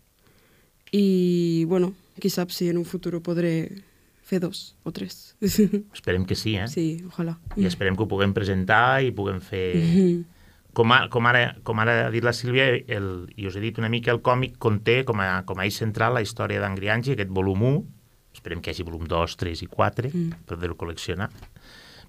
I, 0.94 1.64
bueno, 1.68 1.92
qui 2.22 2.30
sap 2.30 2.52
si 2.54 2.70
en 2.70 2.78
un 2.78 2.86
futur 2.86 3.18
podré 3.22 3.82
fer 4.26 4.40
dos 4.42 4.76
o 4.82 4.92
tres. 4.92 5.36
Esperem 5.94 6.26
que 6.26 6.34
sí, 6.34 6.56
eh? 6.56 6.68
Sí, 6.68 7.04
ojalà. 7.06 7.36
I 7.56 7.66
esperem 7.70 7.96
que 7.96 8.02
ho 8.02 8.10
puguem 8.10 8.34
presentar 8.34 9.02
i 9.02 9.12
puguem 9.14 9.42
fer... 9.42 9.68
Mhm. 9.82 10.24
Com, 10.76 10.90
a, 10.92 11.06
com, 11.08 11.24
ara, 11.24 11.54
com 11.64 11.78
ara 11.80 11.92
ha 12.04 12.08
dit 12.12 12.20
la 12.20 12.34
Sílvia, 12.36 12.66
el, 12.92 13.06
i 13.32 13.46
us 13.48 13.54
he 13.56 13.62
dit 13.62 13.78
una 13.80 13.88
mica, 13.88 14.12
el 14.12 14.18
còmic 14.20 14.58
conté 14.60 14.98
com 15.08 15.22
a, 15.24 15.38
com 15.48 15.56
a 15.56 15.64
eix 15.64 15.78
central 15.80 16.12
la 16.12 16.20
història 16.20 16.60
d'Angriangi, 16.60 17.14
aquest 17.14 17.30
volum 17.32 17.62
1, 17.64 17.78
esperem 18.36 18.60
que 18.60 18.68
hi 18.68 18.74
hagi 18.74 18.84
volum 18.84 19.06
2, 19.08 19.38
3 19.40 19.62
i 19.64 19.70
4, 19.72 20.10
mm. 20.10 20.42
per 20.44 20.58
poder-ho 20.58 20.76
col·leccionar, 20.76 21.30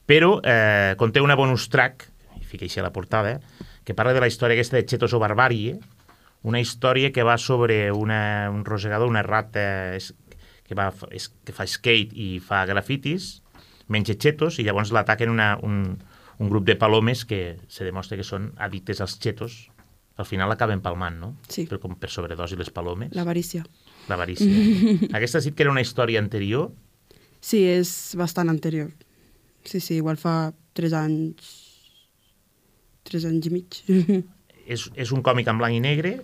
però 0.04 0.34
eh, 0.44 1.00
conté 1.00 1.24
una 1.24 1.40
bonus 1.40 1.70
track, 1.72 2.10
fica 2.48 2.66
així 2.66 2.82
a 2.82 2.86
la 2.88 2.94
portada, 2.96 3.38
que 3.86 3.96
parla 3.96 4.16
de 4.16 4.24
la 4.24 4.32
història 4.32 4.58
aquesta 4.58 4.80
de 4.80 4.86
Chetos 4.88 5.14
o 5.14 5.22
Barbàrie, 5.22 5.78
una 6.48 6.62
història 6.62 7.12
que 7.12 7.26
va 7.28 7.38
sobre 7.38 7.92
una, 7.92 8.50
un 8.54 8.64
rosegador, 8.66 9.10
una 9.10 9.24
rata 9.24 9.96
es, 9.96 10.14
que, 10.64 10.76
va, 10.76 10.92
es, 11.12 11.30
que 11.44 11.56
fa 11.56 11.66
skate 11.68 12.16
i 12.16 12.38
fa 12.44 12.66
grafitis, 12.70 13.42
menja 13.88 14.18
chetos 14.20 14.60
i 14.60 14.68
llavors 14.68 14.92
l'ataquen 14.96 15.32
un, 15.32 15.42
un 16.38 16.50
grup 16.52 16.68
de 16.68 16.76
palomes 16.76 17.26
que 17.26 17.58
se 17.68 17.88
demostra 17.88 18.20
que 18.20 18.28
són 18.28 18.52
addictes 18.62 19.02
als 19.02 19.18
chetos. 19.20 19.68
Al 20.18 20.26
final 20.26 20.50
acaben 20.52 20.82
palmant, 20.82 21.20
no? 21.22 21.30
Sí. 21.48 21.68
Per, 21.70 21.78
com 21.82 21.94
per 22.00 22.10
sobredosi 22.10 22.58
les 22.58 22.72
palomes. 22.74 23.14
L'avarícia. 23.14 23.64
L'avarícia. 24.10 24.50
Aquesta 25.18 25.44
dit 25.46 25.56
que 25.56 25.66
era 25.66 25.74
una 25.74 25.84
història 25.86 26.24
anterior. 26.24 26.72
Sí, 27.40 27.62
és 27.70 28.16
bastant 28.18 28.50
anterior. 28.50 28.90
Sí, 29.64 29.80
sí, 29.80 30.00
igual 30.02 30.18
fa 30.18 30.54
tres 30.74 30.96
anys... 30.98 31.67
Tres 33.08 33.28
anys 33.30 33.50
i 33.50 33.54
mig. 33.54 33.82
És, 34.68 34.90
és 35.00 35.14
un 35.16 35.22
còmic 35.24 35.48
en 35.48 35.62
blanc 35.62 35.78
i 35.78 35.80
negre, 35.80 36.18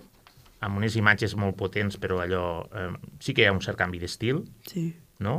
amb 0.64 0.76
unes 0.80 0.96
imatges 1.00 1.32
molt 1.40 1.56
potents, 1.56 1.96
però 2.00 2.18
allò... 2.20 2.44
Eh, 2.76 2.90
sí 3.24 3.32
que 3.32 3.44
hi 3.44 3.48
ha 3.48 3.54
un 3.54 3.62
cert 3.64 3.78
canvi 3.80 4.00
d'estil, 4.02 4.42
sí. 4.68 4.90
no? 5.24 5.38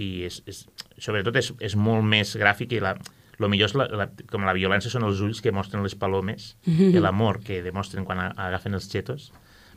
I 0.00 0.06
és, 0.24 0.38
és, 0.48 0.62
sobretot 0.96 1.36
és, 1.36 1.50
és 1.60 1.76
molt 1.76 2.06
més 2.08 2.32
gràfic 2.40 2.72
i 2.72 2.80
la, 2.80 2.94
lo 3.40 3.48
millor 3.52 3.70
és 3.70 3.76
la, 3.76 3.86
la, 4.02 4.06
com 4.30 4.44
la 4.48 4.56
violència 4.56 4.92
són 4.92 5.04
els 5.08 5.20
ulls 5.24 5.40
que 5.44 5.52
mostren 5.52 5.84
les 5.84 5.96
palomes 5.98 6.54
i 6.88 7.00
l'amor 7.00 7.40
que 7.44 7.62
demostren 7.64 8.08
quan 8.08 8.22
agafen 8.30 8.76
els 8.76 8.88
xetos. 8.92 9.30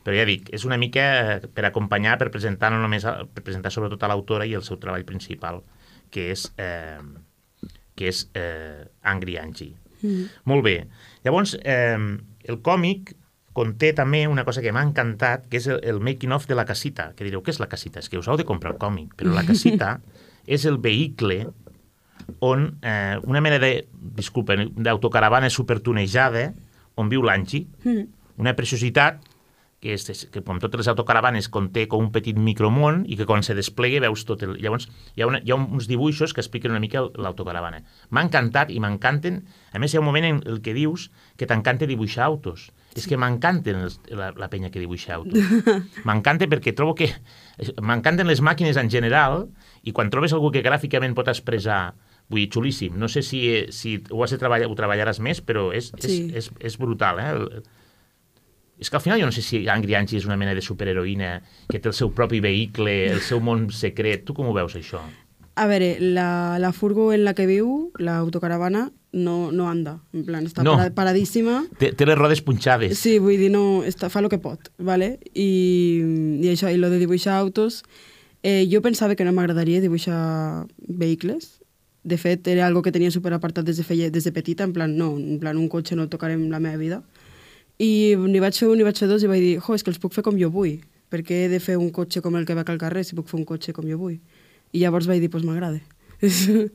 Però 0.04 0.16
ja 0.16 0.26
dic, 0.28 0.50
és 0.52 0.66
una 0.68 0.76
mica 0.80 1.04
eh, 1.20 1.36
per 1.48 1.64
acompanyar, 1.64 2.18
per 2.20 2.28
presentar 2.32 2.68
no 2.74 2.82
només, 2.82 3.06
a, 3.08 3.22
per 3.24 3.44
presentar 3.44 3.72
sobretot 3.72 4.04
a 4.04 4.12
l'autora 4.12 4.44
i 4.44 4.52
el 4.56 4.64
seu 4.66 4.76
treball 4.80 5.06
principal, 5.08 5.62
que 6.12 6.28
és, 6.34 6.50
eh, 6.60 7.00
que 7.96 8.10
és 8.12 8.26
eh, 8.36 8.84
Angry 9.14 9.38
Angie. 9.40 9.72
Mm. 10.04 10.28
Molt 10.52 10.64
bé. 10.66 10.76
Llavors, 11.24 11.56
eh, 11.64 11.96
el 12.44 12.60
còmic 12.62 13.14
conté 13.54 13.92
també 13.94 14.24
una 14.28 14.44
cosa 14.44 14.60
que 14.62 14.72
m'ha 14.74 14.82
encantat, 14.84 15.46
que 15.48 15.56
és 15.62 15.66
el, 15.70 15.78
el 15.86 16.00
making-of 16.04 16.46
de 16.50 16.56
la 16.58 16.64
casita. 16.68 17.12
Que 17.16 17.24
direu, 17.24 17.40
què 17.42 17.54
és 17.54 17.60
la 17.62 17.68
casita? 17.70 18.02
És 18.02 18.10
que 18.10 18.18
us 18.20 18.28
heu 18.28 18.36
de 18.36 18.44
comprar 18.44 18.74
el 18.74 18.78
còmic. 18.82 19.14
Però 19.16 19.32
la 19.32 19.44
casita 19.46 19.96
és 20.46 20.66
el 20.68 20.76
vehicle 20.82 21.46
on 22.44 22.66
eh, 22.82 23.16
una 23.24 23.40
mena 23.44 23.58
de, 23.62 23.86
disculpa, 24.16 24.56
d'autocaravana 24.56 25.50
supertunejada 25.52 26.52
on 26.96 27.08
viu 27.10 27.22
l'Angie, 27.26 27.66
Mm. 27.84 28.04
una 28.38 28.54
preciositat 28.56 29.20
que, 29.84 29.92
és, 29.94 30.06
és- 30.08 30.24
que 30.32 30.40
com 30.42 30.56
totes 30.62 30.80
les 30.80 30.88
autocaravanes 30.88 31.50
conté 31.52 31.84
com 31.92 32.06
un 32.06 32.10
petit 32.14 32.38
micromón 32.40 33.02
i 33.04 33.18
que 33.20 33.26
quan 33.28 33.44
se 33.44 33.54
desplega 33.54 34.00
veus 34.00 34.24
tot 34.24 34.42
el... 34.46 34.56
Llavors 34.64 34.88
hi 35.14 35.22
ha, 35.22 35.28
una, 35.28 35.42
hi 35.44 35.52
ha 35.52 35.58
uns 35.60 35.86
dibuixos 35.90 36.32
que 36.32 36.40
expliquen 36.40 36.72
una 36.72 36.80
mica 36.80 37.04
l'autocaravana. 37.20 37.82
M'ha 38.10 38.24
encantat 38.24 38.72
i 38.72 38.80
m'encanten... 38.80 39.42
A 39.74 39.82
més, 39.82 39.92
hi 39.92 39.98
ha 39.98 40.02
un 40.02 40.08
moment 40.08 40.24
en 40.32 40.40
el 40.48 40.62
que 40.64 40.72
dius 40.74 41.10
que 41.36 41.46
t'encanta 41.50 41.86
dibuixar 41.90 42.24
autos. 42.30 42.70
És 42.94 43.08
que 43.10 43.18
m'encanten 43.18 43.84
la, 44.14 44.30
la 44.38 44.48
penya 44.48 44.70
que 44.70 44.78
dibuixa 44.80 45.16
autos. 45.18 45.38
M'encanta 46.08 46.46
perquè 46.48 46.72
trobo 46.78 46.94
que... 46.98 47.10
M'encanten 47.82 48.26
les 48.30 48.40
màquines 48.42 48.78
en 48.80 48.88
general 48.90 49.48
i 49.84 49.92
quan 49.92 50.10
trobes 50.14 50.32
algú 50.34 50.50
que 50.54 50.62
gràficament 50.64 51.14
pot 51.14 51.28
expressar 51.30 51.92
Vull 52.32 52.40
dir, 52.40 52.46
xulíssim. 52.54 52.94
No 52.96 53.04
sé 53.12 53.20
si, 53.20 53.38
si 53.68 53.98
ho, 54.08 54.22
has 54.24 54.32
de 54.32 54.38
treballar, 54.40 54.64
ho 54.72 54.76
treballaràs 54.78 55.18
més, 55.20 55.42
però 55.44 55.66
és, 55.76 55.90
és, 55.98 56.06
Sí. 56.08 56.14
és, 56.32 56.46
és 56.64 56.78
brutal, 56.80 57.18
eh? 57.20 57.60
És 58.78 58.90
que 58.90 58.96
al 58.98 59.02
final 59.02 59.20
jo 59.20 59.26
no 59.26 59.32
sé 59.32 59.42
si 59.42 59.68
Angry 59.68 59.94
Angie 59.94 60.18
és 60.18 60.24
una 60.26 60.36
mena 60.36 60.54
de 60.54 60.62
superheroïna 60.62 61.36
que 61.70 61.78
té 61.78 61.88
el 61.88 61.94
seu 61.94 62.10
propi 62.12 62.40
vehicle, 62.42 63.12
el 63.12 63.20
seu 63.22 63.40
món 63.40 63.68
secret. 63.70 64.24
Tu 64.26 64.34
com 64.34 64.48
ho 64.50 64.54
veus, 64.56 64.74
això? 64.76 65.00
A 65.54 65.68
veure, 65.70 66.00
la, 66.02 66.58
la 66.58 66.72
furgo 66.74 67.12
en 67.14 67.22
la 67.22 67.34
que 67.38 67.46
viu, 67.46 67.92
l'autocaravana, 68.02 68.88
no, 69.14 69.52
no 69.54 69.68
anda. 69.70 70.00
En 70.12 70.24
plan, 70.26 70.44
està 70.48 70.64
No. 70.66 70.74
para, 70.74 70.90
paradíssima. 70.90 71.60
Té, 71.78 71.92
té 71.94 72.06
les 72.08 72.18
rodes 72.18 72.42
punxades. 72.42 72.98
Sí, 72.98 73.20
vull 73.22 73.38
dir, 73.38 73.52
no, 73.54 73.84
està, 73.86 74.10
fa 74.10 74.18
el 74.24 74.28
que 74.28 74.40
pot, 74.42 74.72
¿vale? 74.78 75.20
I, 75.32 76.02
i 76.42 76.50
això, 76.50 76.72
i 76.74 76.80
lo 76.82 76.90
de 76.90 76.98
dibuixar 76.98 77.36
autos, 77.38 77.84
eh, 78.42 78.66
jo 78.70 78.82
pensava 78.82 79.14
que 79.14 79.24
no 79.24 79.32
m'agradaria 79.32 79.80
dibuixar 79.80 80.66
vehicles. 80.88 81.60
De 82.02 82.18
fet, 82.18 82.46
era 82.50 82.66
algo 82.66 82.82
que 82.82 82.92
tenia 82.92 83.14
super 83.14 83.32
apartat 83.32 83.64
des 83.64 83.78
de, 83.78 83.84
feia, 83.86 84.10
des 84.10 84.26
de 84.26 84.32
petita, 84.34 84.66
en 84.66 84.74
plan, 84.74 84.90
no, 84.98 85.14
en 85.16 85.38
plan, 85.38 85.56
un 85.56 85.68
cotxe 85.70 85.94
no 85.94 86.08
en 86.10 86.50
la 86.50 86.58
meva 86.60 86.76
vida. 86.76 87.02
I 87.82 88.14
n'hi 88.16 88.40
vaig 88.42 88.54
fer 88.58 88.68
un, 88.70 88.76
n'hi 88.78 88.84
vaig 88.86 88.98
fer 88.98 89.08
dos 89.10 89.24
i 89.24 89.30
vaig 89.30 89.40
dir, 89.42 89.54
jo, 89.60 89.74
és 89.74 89.82
que 89.82 89.90
els 89.90 89.98
puc 90.02 90.14
fer 90.14 90.22
com 90.22 90.36
jo 90.38 90.50
vull. 90.54 90.76
Per 91.10 91.22
què 91.26 91.44
he 91.44 91.48
de 91.50 91.60
fer 91.60 91.76
un 91.78 91.90
cotxe 91.94 92.22
com 92.22 92.36
el 92.38 92.46
que 92.46 92.54
veig 92.54 92.70
al 92.70 92.78
carrer 92.78 93.02
si 93.04 93.16
puc 93.18 93.28
fer 93.30 93.38
un 93.40 93.44
cotxe 93.48 93.74
com 93.74 93.86
jo 93.88 93.98
vull? 93.98 94.18
I 94.74 94.80
llavors 94.82 95.06
vaig 95.10 95.20
dir, 95.22 95.28
doncs 95.30 95.44
pues 95.44 95.48
m'agrada. 95.48 95.80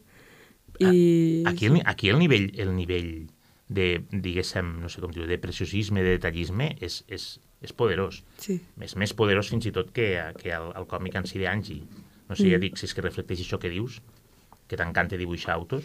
I... 0.80 1.44
Aquí, 1.48 1.66
el, 1.66 1.82
aquí 1.86 2.10
el 2.10 2.20
nivell, 2.20 2.52
el 2.56 2.76
nivell 2.76 3.28
de, 3.68 4.02
diguéssim, 4.12 4.78
no 4.84 4.90
sé 4.90 5.02
com 5.04 5.12
dir, 5.12 5.26
de 5.28 5.38
preciosisme, 5.42 6.04
de 6.06 6.16
detallisme, 6.18 6.72
és, 6.80 7.02
és, 7.12 7.26
és 7.64 7.74
poderós. 7.76 8.22
Sí. 8.40 8.60
És 8.80 8.96
més 9.00 9.12
poderós 9.18 9.52
fins 9.52 9.68
i 9.68 9.74
tot 9.76 9.92
que, 9.96 10.14
que 10.40 10.54
el, 10.56 10.70
el 10.80 10.88
còmic 10.90 11.20
en 11.20 11.28
si 11.30 11.42
d'Angie. 11.44 11.84
No 12.30 12.38
sé, 12.38 12.46
Mm. 12.46 12.52
ja 12.54 12.60
dic, 12.62 12.78
si 12.78 12.86
és 12.86 12.94
que 12.94 13.02
reflecteix 13.02 13.42
això 13.42 13.58
que 13.60 13.72
dius, 13.74 14.00
que 14.70 14.78
t'encanta 14.78 15.18
dibuixar 15.18 15.56
autos. 15.56 15.84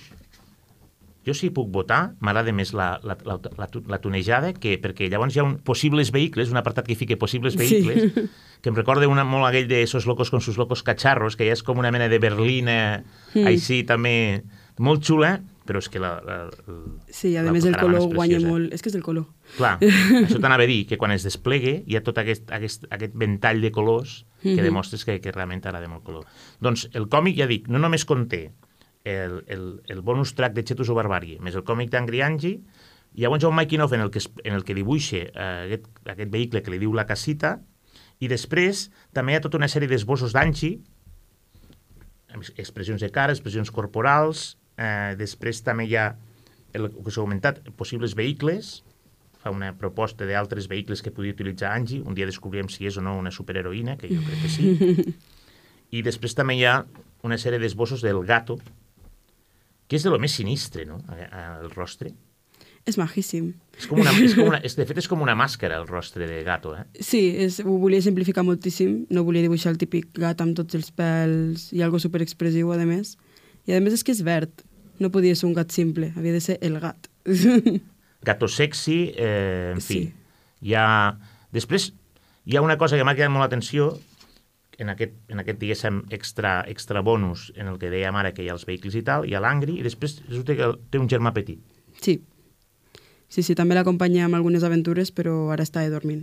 Jo 1.26 1.32
si 1.34 1.48
puc 1.50 1.70
votar, 1.72 2.14
m'agrada 2.20 2.52
més 2.52 2.74
la, 2.76 3.00
la, 3.02 3.16
la, 3.24 3.38
la, 3.56 3.68
la 3.88 3.98
tunejada, 4.00 4.52
que, 4.52 4.74
perquè 4.82 5.08
llavors 5.08 5.34
hi 5.36 5.40
ha 5.40 5.44
un, 5.44 5.54
possibles 5.64 6.10
vehicles, 6.12 6.50
un 6.52 6.58
apartat 6.60 6.86
que 6.86 6.94
fique 6.96 7.16
possibles 7.16 7.54
Sí. 7.54 7.58
vehicles, 7.80 8.12
que 8.60 8.68
em 8.68 8.76
recorda 8.76 9.08
una, 9.08 9.24
molt 9.24 9.46
aquell 9.48 9.66
de 9.68 9.82
esos 9.82 10.04
locos 10.06 10.30
con 10.30 10.40
sus 10.40 10.58
locos 10.58 10.82
cacharros, 10.82 11.36
que 11.36 11.46
ja 11.48 11.52
és 11.56 11.62
com 11.62 11.78
una 11.80 11.90
mena 11.90 12.08
de 12.08 12.18
berlina, 12.18 13.04
Mm. 13.34 13.46
així 13.48 13.82
també, 13.84 14.44
molt 14.78 15.02
xula, 15.02 15.40
però 15.64 15.78
és 15.80 15.88
que 15.88 15.98
la, 15.98 16.20
la, 16.20 16.36
el, 16.68 16.82
Sí, 17.08 17.36
a 17.36 17.42
més 17.50 17.64
el 17.64 17.76
color 17.80 18.04
guanya 18.12 18.38
molt. 18.44 18.72
És 18.74 18.82
que 18.84 18.90
és 18.90 18.94
el 18.94 19.02
color. 19.02 19.24
Clar, 19.56 19.78
això 19.80 20.36
t'anava 20.42 20.62
a 20.64 20.66
dir, 20.68 20.84
que 20.86 20.98
quan 21.00 21.10
es 21.14 21.24
desplegue 21.24 21.84
hi 21.86 21.96
ha 21.96 22.02
tot 22.04 22.18
aquest, 22.20 22.50
aquest, 22.52 22.84
aquest 22.92 23.14
ventall 23.16 23.62
de 23.64 23.72
colors 23.72 24.26
que 24.42 24.58
Mhm. 24.58 24.62
demostres 24.62 25.04
que, 25.06 25.20
que 25.24 25.32
realment 25.32 25.62
t'agrada 25.64 25.88
molt 25.88 26.02
el 26.02 26.04
color. 26.04 26.26
Doncs 26.60 26.90
el 26.92 27.08
còmic, 27.08 27.38
ja 27.38 27.46
dic, 27.48 27.66
no 27.68 27.78
només 27.80 28.04
conté 28.04 28.50
el, 29.04 29.44
el, 29.46 29.82
el 29.86 30.00
bonus 30.00 30.34
track 30.34 30.54
de 30.56 30.64
Chetos 30.64 30.88
o 30.88 30.96
Barbàrie, 30.96 31.38
més 31.44 31.54
el 31.54 31.64
còmic 31.68 31.92
d'Angry 31.92 32.24
Angie, 32.24 32.58
i 33.14 33.22
llavors 33.22 33.44
hi 33.44 33.46
ha 33.46 33.52
un 33.52 33.56
making 33.56 33.84
of 33.84 33.92
en 33.92 34.02
el 34.02 34.10
que, 34.10 34.22
en 34.42 34.56
el 34.56 34.64
que 34.64 34.74
dibuixa 34.74 35.20
eh, 35.28 35.48
aquest, 35.68 35.86
aquest 36.08 36.32
vehicle 36.32 36.64
que 36.64 36.72
li 36.72 36.80
diu 36.82 36.96
la 36.96 37.06
casita, 37.06 37.58
i 38.18 38.30
després 38.30 38.88
també 39.14 39.34
hi 39.34 39.38
ha 39.38 39.44
tota 39.44 39.60
una 39.60 39.68
sèrie 39.70 39.90
d'esbossos 39.90 40.34
d'Angie, 40.34 40.80
expressions 42.58 43.04
de 43.04 43.10
cara, 43.14 43.34
expressions 43.36 43.70
corporals, 43.70 44.56
eh, 44.80 45.14
després 45.20 45.62
també 45.62 45.86
hi 45.86 45.98
ha 46.00 46.08
el 46.74 46.88
que 46.90 47.12
s'ha 47.12 47.22
comentat, 47.22 47.60
possibles 47.78 48.16
vehicles, 48.18 48.80
fa 49.44 49.52
una 49.52 49.74
proposta 49.76 50.26
d'altres 50.26 50.66
vehicles 50.72 51.04
que 51.04 51.12
podria 51.14 51.36
utilitzar 51.36 51.74
Angie, 51.76 52.00
un 52.02 52.16
dia 52.16 52.26
descobrirem 52.26 52.70
si 52.72 52.88
és 52.88 52.96
o 52.98 53.04
no 53.04 53.18
una 53.20 53.30
superheroïna, 53.30 53.98
que 54.00 54.08
jo 54.08 54.24
crec 54.24 54.40
que 54.42 54.50
sí. 54.50 55.14
I 55.96 56.00
després 56.02 56.34
també 56.34 56.56
hi 56.56 56.64
ha 56.66 56.78
una 57.22 57.36
sèrie 57.38 57.60
d'esbossos 57.60 58.02
del 58.02 58.24
gato, 58.26 58.56
que 59.88 59.98
és 59.98 60.04
de 60.04 60.12
lo 60.12 60.20
més 60.22 60.36
sinistre, 60.36 60.86
no?, 60.88 61.00
el 61.08 61.70
rostre. 61.74 62.14
És 62.84 62.98
majíssim. 63.00 63.54
És 63.78 63.86
com 63.88 64.00
una, 64.02 64.12
és 64.20 64.34
com 64.36 64.50
una, 64.50 64.58
és, 64.64 64.74
de 64.76 64.84
fet, 64.84 64.98
és 65.00 65.08
com 65.08 65.22
una 65.24 65.34
màscara, 65.38 65.78
el 65.80 65.86
rostre 65.88 66.26
de 66.28 66.42
gato, 66.44 66.74
eh? 66.76 66.84
Sí, 67.00 67.22
és, 67.46 67.56
ho 67.64 67.78
volia 67.80 68.04
simplificar 68.04 68.44
moltíssim. 68.44 69.06
No 69.14 69.24
volia 69.24 69.44
dibuixar 69.46 69.72
el 69.72 69.80
típic 69.80 70.10
gat 70.20 70.42
amb 70.44 70.56
tots 70.58 70.76
els 70.76 70.90
pèls 70.92 71.70
i 71.72 71.80
algo 71.84 72.00
superexpressiu, 72.02 72.74
a 72.74 72.78
més. 72.84 73.14
I 73.64 73.78
a 73.78 73.80
més 73.80 73.96
és 73.96 74.04
que 74.04 74.12
és 74.12 74.20
verd. 74.26 74.64
No 75.00 75.10
podia 75.10 75.34
ser 75.34 75.48
un 75.48 75.56
gat 75.56 75.72
simple, 75.74 76.12
havia 76.14 76.36
de 76.36 76.42
ser 76.44 76.58
el 76.62 76.76
gat. 76.82 77.08
Gato 78.28 78.48
sexy, 78.52 78.98
eh, 79.16 79.72
en 79.72 79.80
fi. 79.80 80.04
Sí. 80.04 80.68
Hi 80.68 80.76
ha... 80.76 80.86
Després, 81.56 81.88
hi 82.44 82.56
ha 82.58 82.62
una 82.64 82.76
cosa 82.76 82.98
que 83.00 83.04
m'ha 83.06 83.16
cridat 83.16 83.32
molt 83.32 83.46
l'atenció, 83.46 83.94
en 84.78 84.88
aquest, 84.90 85.12
en 85.28 85.40
aquest 85.40 85.58
diguéssim, 85.60 86.02
extra, 86.10 86.64
extra 86.68 87.00
bonus 87.00 87.52
en 87.56 87.68
el 87.68 87.78
que 87.78 87.90
dèiem 87.90 88.14
ara 88.16 88.32
que 88.34 88.42
hi 88.42 88.48
ha 88.48 88.54
els 88.56 88.66
vehicles 88.66 88.94
i 88.94 89.02
tal, 89.02 89.24
hi 89.28 89.34
ha 89.34 89.40
l'Angri, 89.40 89.78
i 89.78 89.82
després 89.86 90.20
resulta 90.28 90.56
que 90.56 90.72
té 90.90 90.98
un 90.98 91.08
germà 91.08 91.32
petit. 91.32 91.60
sí. 92.00 92.20
Sí, 93.28 93.42
sí, 93.42 93.54
també 93.58 93.74
l'acompanya 93.74 94.26
amb 94.26 94.36
algunes 94.36 94.62
aventures, 94.62 95.10
però 95.10 95.50
ara 95.50 95.64
està 95.64 95.82
dormint. 95.90 96.20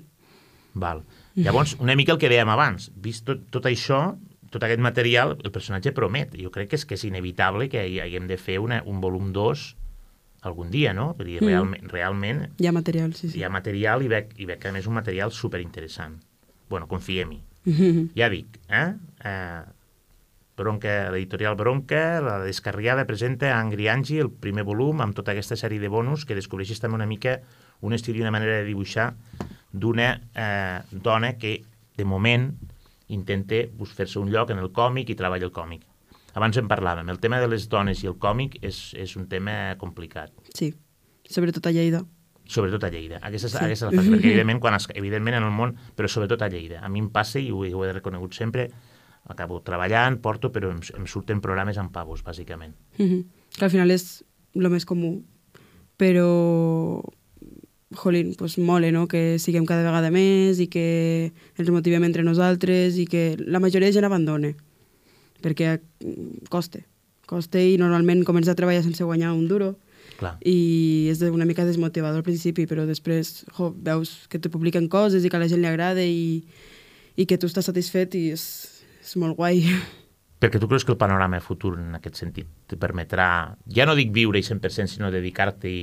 Val. 0.73 1.01
Llavors, 1.35 1.73
una 1.79 1.95
mica 1.95 2.13
el 2.13 2.19
que 2.21 2.29
dèiem 2.31 2.47
abans, 2.47 2.85
vist 2.95 3.25
tot, 3.27 3.41
tot 3.51 3.65
això, 3.67 4.15
tot 4.49 4.63
aquest 4.63 4.79
material, 4.79 5.33
el 5.43 5.51
personatge 5.51 5.91
promet. 5.91 6.37
Jo 6.39 6.51
crec 6.51 6.69
que 6.69 6.75
és 6.79 6.85
que 6.85 6.95
és 6.95 7.03
inevitable 7.03 7.67
que 7.67 7.83
hi 7.87 7.99
haguem 7.99 8.27
de 8.29 8.37
fer 8.37 8.59
una, 8.63 8.81
un 8.85 9.01
volum 9.03 9.33
2 9.33 9.75
algun 10.47 10.71
dia, 10.71 10.93
no? 10.93 11.13
Vull 11.17 11.27
dir, 11.33 11.41
Mm. 11.41 11.47
realment, 11.49 11.89
realment 11.91 12.39
Hi 12.59 12.67
ha 12.67 12.71
material, 12.71 13.13
sí, 13.13 13.27
sí. 13.29 13.39
hi 13.39 13.43
ha 13.43 13.49
material 13.49 14.03
i 14.03 14.07
veig, 14.07 14.31
i 14.37 14.45
veig 14.45 14.59
que 14.59 14.69
a 14.69 14.71
més 14.71 14.87
un 14.87 14.93
material 14.93 15.31
superinteressant. 15.31 16.15
bueno, 16.69 16.87
confiem-hi. 16.87 17.41
Ja 18.17 18.31
dic, 18.33 18.57
eh? 18.69 18.89
eh 19.25 19.61
Bronca, 20.61 21.09
l'editorial 21.09 21.55
Bronca, 21.55 22.21
la 22.21 22.37
descarriada 22.43 23.07
presenta 23.07 23.49
a 23.49 23.59
Angry 23.59 23.87
Angie 23.87 24.21
el 24.21 24.29
primer 24.29 24.65
volum 24.67 25.01
amb 25.01 25.15
tota 25.17 25.33
aquesta 25.33 25.57
sèrie 25.57 25.81
de 25.81 25.89
bonus 25.89 26.25
que 26.27 26.37
descobreixes 26.37 26.81
també 26.83 26.99
una 26.99 27.07
mica 27.09 27.39
un 27.81 27.95
estil 27.97 28.19
i 28.19 28.21
una 28.21 28.33
manera 28.35 28.59
de 28.59 28.67
dibuixar 28.67 29.07
d'una 29.71 30.11
eh, 30.35 30.81
dona 30.91 31.33
que, 31.41 31.63
de 31.97 32.05
moment, 32.05 32.51
intenta 33.09 33.63
fer-se 33.95 34.19
un 34.19 34.29
lloc 34.29 34.51
en 34.51 34.61
el 34.61 34.69
còmic 34.75 35.09
i 35.09 35.17
treballa 35.17 35.47
el 35.47 35.55
còmic. 35.55 35.87
Abans 36.37 36.59
en 36.61 36.69
parlàvem, 36.69 37.09
el 37.09 37.19
tema 37.19 37.41
de 37.41 37.49
les 37.51 37.67
dones 37.71 38.03
i 38.03 38.11
el 38.11 38.19
còmic 38.19 38.59
és, 38.61 38.91
és 38.95 39.17
un 39.19 39.27
tema 39.31 39.75
complicat 39.81 40.31
Sí, 40.55 40.71
sobretot 41.27 41.65
a 41.67 41.73
Lleida. 41.75 42.05
Sobretot 42.51 42.83
a 42.83 42.89
Lleida. 42.91 43.19
Aquesta 43.23 43.47
és, 43.47 43.53
Sí. 43.53 43.63
aquesta 43.63 43.87
és 43.87 43.87
la 43.87 43.91
frase, 43.95 44.11
perquè 44.11 44.31
evidentment, 44.33 44.59
quan 44.59 44.75
es, 44.75 44.87
evidentment 44.93 45.37
en 45.37 45.43
el 45.47 45.51
món, 45.55 45.75
però 45.95 46.09
sobretot 46.11 46.41
a 46.41 46.49
Lleida. 46.51 46.81
A 46.83 46.89
mi 46.89 46.99
em 46.99 47.09
passa, 47.09 47.39
i 47.39 47.49
ho, 47.51 47.61
ho 47.63 47.85
he 47.85 47.93
reconegut 47.93 48.35
sempre, 48.35 48.69
acabo 49.29 49.61
treballant, 49.61 50.19
porto, 50.21 50.51
però 50.51 50.71
em, 50.73 50.81
em 50.97 51.05
surten 51.07 51.39
programes 51.41 51.77
amb 51.77 51.91
pavos, 51.95 52.23
bàsicament. 52.25 52.73
Mhm. 52.97 53.23
Que 53.57 53.65
al 53.65 53.71
final 53.71 53.91
és 53.91 54.23
el 54.55 54.69
més 54.69 54.85
comú. 54.85 55.23
Però, 55.97 57.01
jolín, 57.91 58.35
pues 58.37 58.57
mole, 58.57 58.91
no?, 58.91 59.07
que 59.07 59.37
siguem 59.39 59.65
cada 59.65 59.83
vegada 59.83 60.11
més 60.11 60.59
i 60.59 60.67
que 60.67 61.31
ens 61.57 61.69
motivem 61.69 62.03
entre 62.03 62.23
nosaltres 62.23 62.97
i 62.97 63.05
que 63.05 63.35
la 63.39 63.59
majoria 63.59 63.87
de 63.87 63.93
gent 63.93 64.07
abandone. 64.07 64.55
Perquè 65.41 65.79
mm, 65.79 66.49
costa. 66.49 66.81
Costa 67.27 67.61
i 67.61 67.77
normalment 67.77 68.25
comença 68.27 68.51
a 68.51 68.55
treballar 68.59 68.83
sense 68.83 69.03
guanyar 69.03 69.31
un 69.33 69.47
duro 69.47 69.77
Clar. 70.19 70.35
i 70.45 71.07
és 71.09 71.21
una 71.25 71.47
mica 71.49 71.65
desmotivador 71.65 72.21
al 72.21 72.25
principi, 72.27 72.67
però 72.69 72.85
després 72.85 73.45
jo, 73.57 73.71
veus 73.73 74.27
que 74.29 74.39
te 74.41 74.51
publiquen 74.53 74.89
coses 74.91 75.25
i 75.25 75.31
que 75.31 75.39
a 75.39 75.41
la 75.41 75.49
gent 75.49 75.63
li 75.63 75.69
agrada 75.69 76.03
i, 76.03 76.43
i 77.15 77.25
que 77.25 77.39
tu 77.41 77.49
estàs 77.49 77.69
satisfet 77.71 78.17
i 78.19 78.27
és, 78.35 78.45
és 79.01 79.15
molt 79.21 79.39
guai. 79.39 79.63
Perquè 80.41 80.57
tu 80.57 80.67
creus 80.69 80.85
que 80.85 80.93
el 80.93 80.97
panorama 80.97 81.37
futur, 81.39 81.75
en 81.77 81.93
aquest 81.93 82.17
sentit, 82.17 82.47
te 82.65 82.77
permetrà, 82.81 83.27
ja 83.69 83.85
no 83.85 83.93
dic 83.97 84.09
viure-hi 84.15 84.45
100%, 84.47 84.97
sinó 84.97 85.11
dedicar-t'hi... 85.13 85.75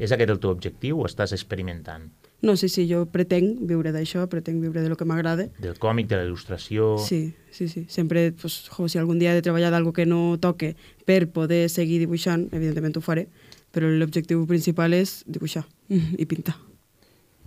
És 0.00 0.14
aquest 0.16 0.32
el 0.32 0.38
teu 0.40 0.50
objectiu 0.50 1.02
o 1.02 1.04
estàs 1.06 1.34
experimentant? 1.36 2.06
No, 2.42 2.54
sí, 2.56 2.70
sí, 2.72 2.86
jo 2.88 3.02
pretenc 3.12 3.58
viure 3.68 3.92
d'això, 3.92 4.24
pretenc 4.32 4.62
viure 4.64 4.80
de 4.80 4.88
lo 4.88 4.96
que 4.96 5.04
m'agrada. 5.04 5.44
Del 5.60 5.76
còmic, 5.78 6.08
de 6.08 6.16
la 6.16 6.24
il·lustració... 6.24 6.94
Sí, 7.04 7.34
sí, 7.52 7.68
sí. 7.68 7.84
Sempre, 7.92 8.30
pues, 8.32 8.62
jo, 8.72 8.88
si 8.88 8.98
algun 8.98 9.20
dia 9.20 9.34
he 9.34 9.36
de 9.36 9.44
treballar 9.44 9.68
d'algo 9.70 9.92
que 9.92 10.08
no 10.08 10.38
toque 10.40 10.72
per 11.04 11.28
poder 11.34 11.66
seguir 11.68 12.00
dibuixant, 12.00 12.48
evidentment 12.56 12.96
ho 12.96 13.04
faré, 13.04 13.26
però 13.72 13.88
l'objectiu 13.90 14.46
principal 14.50 14.94
és 14.94 15.20
dibuixar 15.26 15.64
i 15.90 16.26
pintar. 16.26 16.56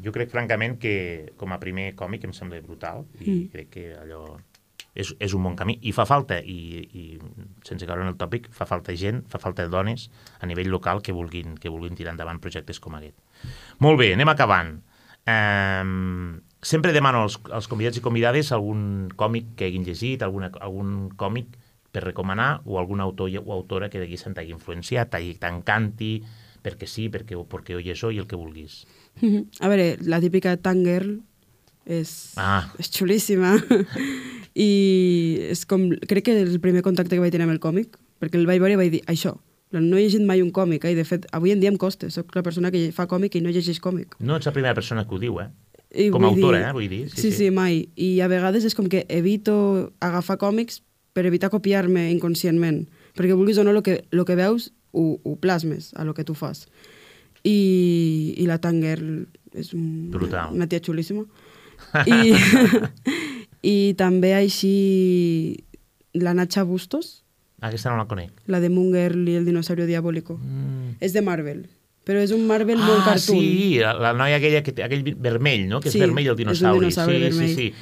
Jo 0.03 0.11
crec, 0.11 0.31
francament, 0.31 0.79
que 0.81 1.33
com 1.37 1.51
a 1.53 1.59
primer 1.61 1.93
còmic 1.95 2.23
em 2.25 2.33
sembla 2.33 2.61
brutal 2.65 3.05
i 3.21 3.29
Mm. 3.29 3.49
crec 3.53 3.69
que 3.69 3.83
allò 3.95 4.37
és, 4.95 5.13
és 5.19 5.33
un 5.33 5.43
bon 5.43 5.55
camí. 5.55 5.77
I 5.81 5.91
fa 5.91 6.05
falta, 6.05 6.39
i, 6.39 6.81
i 6.93 7.19
sense 7.65 7.85
caure 7.85 8.01
en 8.01 8.07
el 8.11 8.17
tòpic, 8.17 8.49
fa 8.53 8.65
falta 8.65 8.93
gent, 8.95 9.23
fa 9.29 9.39
falta 9.39 9.67
dones 9.67 10.09
a 10.39 10.45
nivell 10.45 10.69
local 10.69 11.01
que 11.01 11.11
vulguin, 11.13 11.55
que 11.57 11.69
vulguin 11.69 11.95
tirar 11.95 12.13
endavant 12.13 12.39
projectes 12.41 12.79
com 12.79 12.95
aquest. 12.95 13.17
Molt 13.79 13.99
bé, 13.99 14.13
anem 14.13 14.29
acabant. 14.29 14.81
Um, 15.25 16.41
sempre 16.61 16.91
demano 16.91 17.21
als, 17.23 17.39
als 17.51 17.67
convidats 17.71 17.97
i 17.97 18.01
convidades 18.03 18.51
algun 18.51 19.09
còmic 19.15 19.53
que 19.55 19.65
hagin 19.69 19.85
llegit, 19.87 20.21
alguna, 20.21 20.51
algun 20.59 21.09
còmic 21.15 21.53
per 21.93 22.01
recomanar 22.03 22.61
o 22.65 22.79
algun 22.81 22.99
autor 23.05 23.29
o 23.45 23.53
autora 23.53 23.87
que 23.93 24.01
diguessin 24.01 24.33
t'hagi 24.33 24.51
influenciat, 24.51 25.11
t'hagi- 25.13 25.37
t'encanti, 25.37 26.23
perquè 26.65 26.87
sí, 26.89 27.05
perquè, 27.13 27.37
perquè 27.45 27.75
ho 27.77 27.79
llegeixo 27.79 28.09
i 28.11 28.17
el 28.17 28.25
que 28.27 28.35
vulguis. 28.39 28.83
A 29.63 29.69
veure, 29.69 29.97
la 30.01 30.19
típica 30.19 30.57
Tangirl 30.57 31.19
és, 31.85 32.33
Ah. 32.35 32.65
és 32.79 32.89
xulíssima. 32.89 33.53
I 34.57 34.69
és 35.53 35.65
com, 35.69 35.89
crec 36.07 36.25
que 36.29 36.35
el 36.41 36.59
primer 36.61 36.81
contacte 36.85 37.15
que 37.15 37.21
vaig 37.23 37.33
tenir 37.33 37.47
amb 37.47 37.55
el 37.55 37.61
còmic, 37.63 37.97
perquè 38.21 38.37
el 38.39 38.45
vaig 38.49 38.61
veure 38.61 38.75
i 38.77 38.79
vaig 38.79 38.91
dir, 38.93 39.01
això, 39.09 39.35
no 39.73 39.97
he 39.97 40.03
llegit 40.05 40.21
mai 40.25 40.41
un 40.45 40.51
còmic, 40.53 40.85
eh? 40.85 40.93
i 40.93 40.97
de 40.99 41.05
fet, 41.07 41.25
avui 41.33 41.51
en 41.53 41.59
dia 41.63 41.71
em 41.73 41.77
costa, 41.81 42.09
soc 42.13 42.33
la 42.37 42.43
persona 42.45 42.69
que 42.73 42.91
fa 42.93 43.07
còmic 43.09 43.35
i 43.37 43.41
no 43.41 43.49
llegeix 43.53 43.79
còmic. 43.81 44.17
No 44.21 44.37
ets 44.37 44.45
la 44.49 44.53
primera 44.53 44.75
persona 44.77 45.05
que 45.07 45.15
ho 45.15 45.19
diu, 45.21 45.39
eh? 45.41 45.49
I 45.93 46.09
Com 46.13 46.25
a 46.25 46.29
autora, 46.29 46.57
dir- 46.59 46.67
eh, 46.69 46.73
vull 46.73 46.89
dir, 46.89 47.03
Sí, 47.09 47.17
sí, 47.21 47.31
sí. 47.31 47.37
sí, 47.37 47.51
mai. 47.53 47.89
I 47.95 48.19
a 48.21 48.27
vegades 48.29 48.65
és 48.65 48.73
com 48.77 48.87
que 48.89 49.05
evito 49.09 49.93
agafar 50.01 50.37
còmics 50.41 50.81
per 51.13 51.25
evitar 51.29 51.49
copiar-me 51.53 52.09
inconscientment. 52.11 52.87
Perquè 53.15 53.35
vulguis 53.37 53.57
o 53.57 53.63
no, 53.63 53.71
el 53.71 53.81
que, 53.85 54.03
lo 54.11 54.25
que 54.25 54.35
veus 54.35 54.71
ho, 54.91 55.19
ho 55.23 55.35
plasmes 55.37 55.91
a 55.95 56.03
lo 56.03 56.13
que 56.13 56.23
tu 56.25 56.33
fas. 56.35 56.67
I, 57.43 58.33
i 58.37 58.45
la 58.47 58.57
Tanger 58.63 58.99
és 59.53 59.73
un, 59.75 60.09
Brutal. 60.11 60.53
una 60.55 60.67
tia 60.67 60.79
xulíssima. 60.81 61.25
I, 62.07 62.33
I 63.63 63.75
també 63.99 64.33
així 64.37 65.63
la 66.13 66.33
Nacha 66.33 66.63
Bustos, 66.63 67.19
Ah, 67.63 67.69
Aquesta 67.69 67.89
no 67.93 67.95
la 67.95 68.09
conec. 68.11 68.31
la 68.51 68.59
de 68.59 68.67
Munger 68.67 69.13
i 69.15 69.37
el 69.39 69.45
dinosaurio 69.47 69.85
diabólico. 69.87 70.35
Mm. 70.35 70.97
És 70.99 71.13
de 71.15 71.21
Marvel, 71.23 71.61
però 72.03 72.19
és 72.19 72.33
un 72.35 72.41
Marvel 72.45 72.75
molt 72.75 73.05
Ah, 73.05 73.13
cartoon. 73.13 73.39
sí, 73.39 73.77
la, 73.79 73.93
la 73.95 74.11
noia 74.11 74.35
aquella, 74.35 74.59
que 74.63 74.73
aquell 74.83 75.15
vermell, 75.15 75.69
no? 75.69 75.79
Que 75.79 75.89
Sí, 75.89 75.97
és 75.97 76.03
vermell 76.03 76.27
el 76.27 76.33
és 76.33 76.33
un 76.33 76.41
dinosauri. 76.43 76.79
dinosauri 76.81 77.15
sí, 77.15 77.21
vermell. 77.23 77.55
sí, 77.55 77.55
sí. 77.55 77.73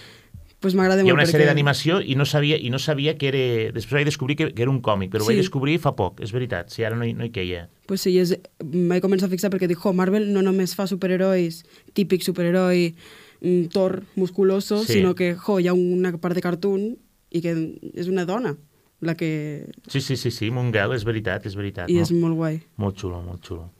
Pues 0.61 0.75
m'agrada 0.77 1.01
Hi 1.01 1.09
ha 1.09 1.13
molt 1.15 1.17
una 1.17 1.25
sèrie 1.25 1.41
perquè- 1.47 1.49
d'animació 1.49 1.95
i 2.05 2.13
no 2.15 2.25
sabia 2.29 2.55
i 2.61 2.69
no 2.69 2.77
sabia 2.79 3.15
que 3.17 3.27
era... 3.31 3.39
Després 3.73 3.95
vaig 3.97 4.05
descobrir 4.05 4.35
que, 4.37 4.51
que 4.53 4.61
era 4.61 4.69
un 4.69 4.79
còmic, 4.85 5.09
però 5.09 5.23
ho 5.23 5.25
vaig 5.31 5.39
Sí. 5.39 5.41
descobrir 5.41 5.79
fa 5.81 5.95
poc, 5.97 6.21
és 6.21 6.31
veritat. 6.31 6.69
Sí, 6.69 6.83
ara 6.85 6.95
no 6.95 7.03
hi, 7.07 7.13
no 7.17 7.25
hi 7.25 7.31
queia. 7.33 7.67
pues 7.87 8.01
sí, 8.05 8.13
és, 8.21 8.35
m'he 8.63 9.01
començat 9.01 9.27
a 9.27 9.31
fixar 9.33 9.49
perquè 9.51 9.67
dic, 9.67 9.79
jo, 9.81 9.91
Marvel 9.91 10.29
no 10.31 10.41
només 10.45 10.75
fa 10.77 10.85
superherois, 10.87 11.63
típic 11.93 12.21
superheroi, 12.23 12.93
mm, 13.41 13.65
Thor 13.73 14.03
musculoso, 14.15 14.83
Sí. 14.85 14.93
sinó 15.01 15.15
que, 15.15 15.33
jo, 15.35 15.59
hi 15.59 15.67
ha 15.67 15.73
una 15.73 16.13
part 16.17 16.35
de 16.35 16.41
cartoon 16.45 16.95
i 17.31 17.41
que 17.41 17.51
és 17.95 18.07
una 18.07 18.23
dona 18.25 18.55
la 19.01 19.15
que... 19.17 19.65
Sí, 19.87 19.99
sí, 19.99 20.15
sí, 20.15 20.29
sí, 20.31 20.51
Mungel, 20.51 20.93
és 20.93 21.03
veritat, 21.03 21.45
és 21.47 21.55
veritat. 21.57 21.89
I 21.89 21.95
molt, 21.97 22.05
és 22.05 22.11
molt 22.21 22.35
guai. 22.37 22.61
molt 22.77 22.95
xulo, 23.01 23.19
molt 23.25 23.41
xulo. 23.43 23.71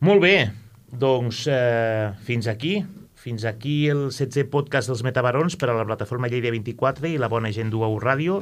Molt 0.00 0.20
bé, 0.20 0.50
doncs 0.92 1.46
eh, 1.48 2.12
fins 2.28 2.46
aquí. 2.46 2.84
Fins 3.18 3.42
aquí 3.48 3.88
el 3.90 4.12
16è 4.14 4.44
podcast 4.46 4.92
dels 4.92 5.00
Metabarons 5.02 5.56
per 5.58 5.72
a 5.72 5.74
la 5.74 5.84
plataforma 5.88 6.28
Lleida 6.30 6.52
24 6.54 7.08
i 7.10 7.16
la 7.18 7.26
bona 7.26 7.50
gent 7.50 7.72
d'UAU 7.72 7.96
Ràdio. 7.98 8.36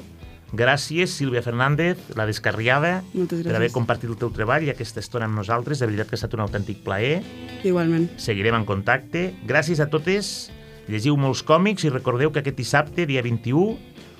Gràcies, 0.53 1.15
Sílvia 1.17 1.41
Fernández, 1.43 2.03
la 2.15 2.27
descarriada, 2.29 3.01
per 3.17 3.55
haver 3.57 3.71
compartit 3.73 4.11
el 4.13 4.19
teu 4.21 4.29
treball 4.37 4.67
i 4.67 4.71
aquesta 4.71 5.01
estona 5.01 5.25
amb 5.27 5.41
nosaltres. 5.41 5.81
De 5.81 5.89
veritat 5.89 6.11
que 6.11 6.15
ha 6.15 6.21
estat 6.21 6.37
un 6.37 6.45
autèntic 6.45 6.83
plaer. 6.85 7.23
Igualment. 7.65 8.11
Seguirem 8.21 8.59
en 8.59 8.67
contacte. 8.69 9.31
Gràcies 9.49 9.81
a 9.81 9.89
totes. 9.89 10.51
Llegiu 10.93 11.17
molts 11.17 11.41
còmics 11.43 11.89
i 11.89 11.93
recordeu 11.95 12.31
que 12.31 12.45
aquest 12.45 12.61
dissabte, 12.61 13.07
dia 13.09 13.25
21, 13.25 13.79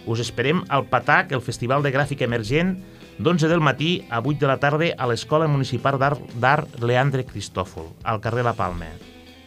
us 0.09 0.23
esperem 0.25 0.65
al 0.73 0.87
Patac, 0.89 1.35
el 1.37 1.45
Festival 1.45 1.85
de 1.85 1.93
Gràfica 1.93 2.25
Emergent, 2.25 2.79
d'11 3.21 3.53
del 3.53 3.61
matí 3.61 3.99
a 4.09 4.23
8 4.25 4.41
de 4.41 4.49
la 4.49 4.57
tarda 4.63 4.89
a 4.97 5.11
l'Escola 5.13 5.53
Municipal 5.53 6.01
d'Art 6.01 6.81
Leandre 6.81 7.29
Cristòfol, 7.29 7.93
al 8.09 8.25
carrer 8.25 8.49
La 8.49 8.57
Palma. 8.57 8.89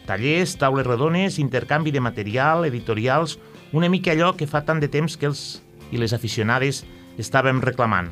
Tallers, 0.10 0.56
taules 0.58 0.88
rodones, 0.88 1.38
intercanvi 1.38 1.92
de 1.94 2.02
material, 2.02 2.66
editorials, 2.66 3.38
una 3.78 3.90
mica 3.94 4.16
allò 4.16 4.34
que 4.34 4.48
fa 4.50 4.64
tant 4.66 4.82
de 4.82 4.90
temps 4.90 5.14
que 5.22 5.30
els 5.30 5.62
i 5.94 6.02
les 6.02 6.16
aficionades 6.18 6.82
estàvem 7.22 7.62
reclamant. 7.62 8.10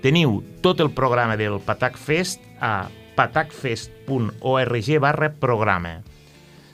Teniu 0.00 0.40
tot 0.64 0.80
el 0.80 0.94
programa 0.96 1.36
del 1.36 1.60
Patac 1.60 2.00
Fest 2.00 2.40
a 2.60 2.88
patacfest.org 3.16 4.88
barra 5.00 5.32
programa. 5.36 6.00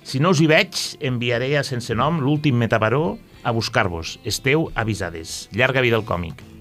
Si 0.07 0.23
no 0.23 0.31
us 0.31 0.39
hi 0.43 0.47
veig, 0.51 0.79
enviaré 1.03 1.57
a 1.59 1.67
sense 1.67 1.95
nom 1.99 2.23
l'últim 2.23 2.55
metabaró 2.59 3.19
a 3.43 3.51
buscar-vos. 3.51 4.21
Esteu 4.23 4.71
avisades. 4.75 5.49
Llarga 5.51 5.83
vida 5.83 5.99
al 5.99 6.07
còmic. 6.07 6.52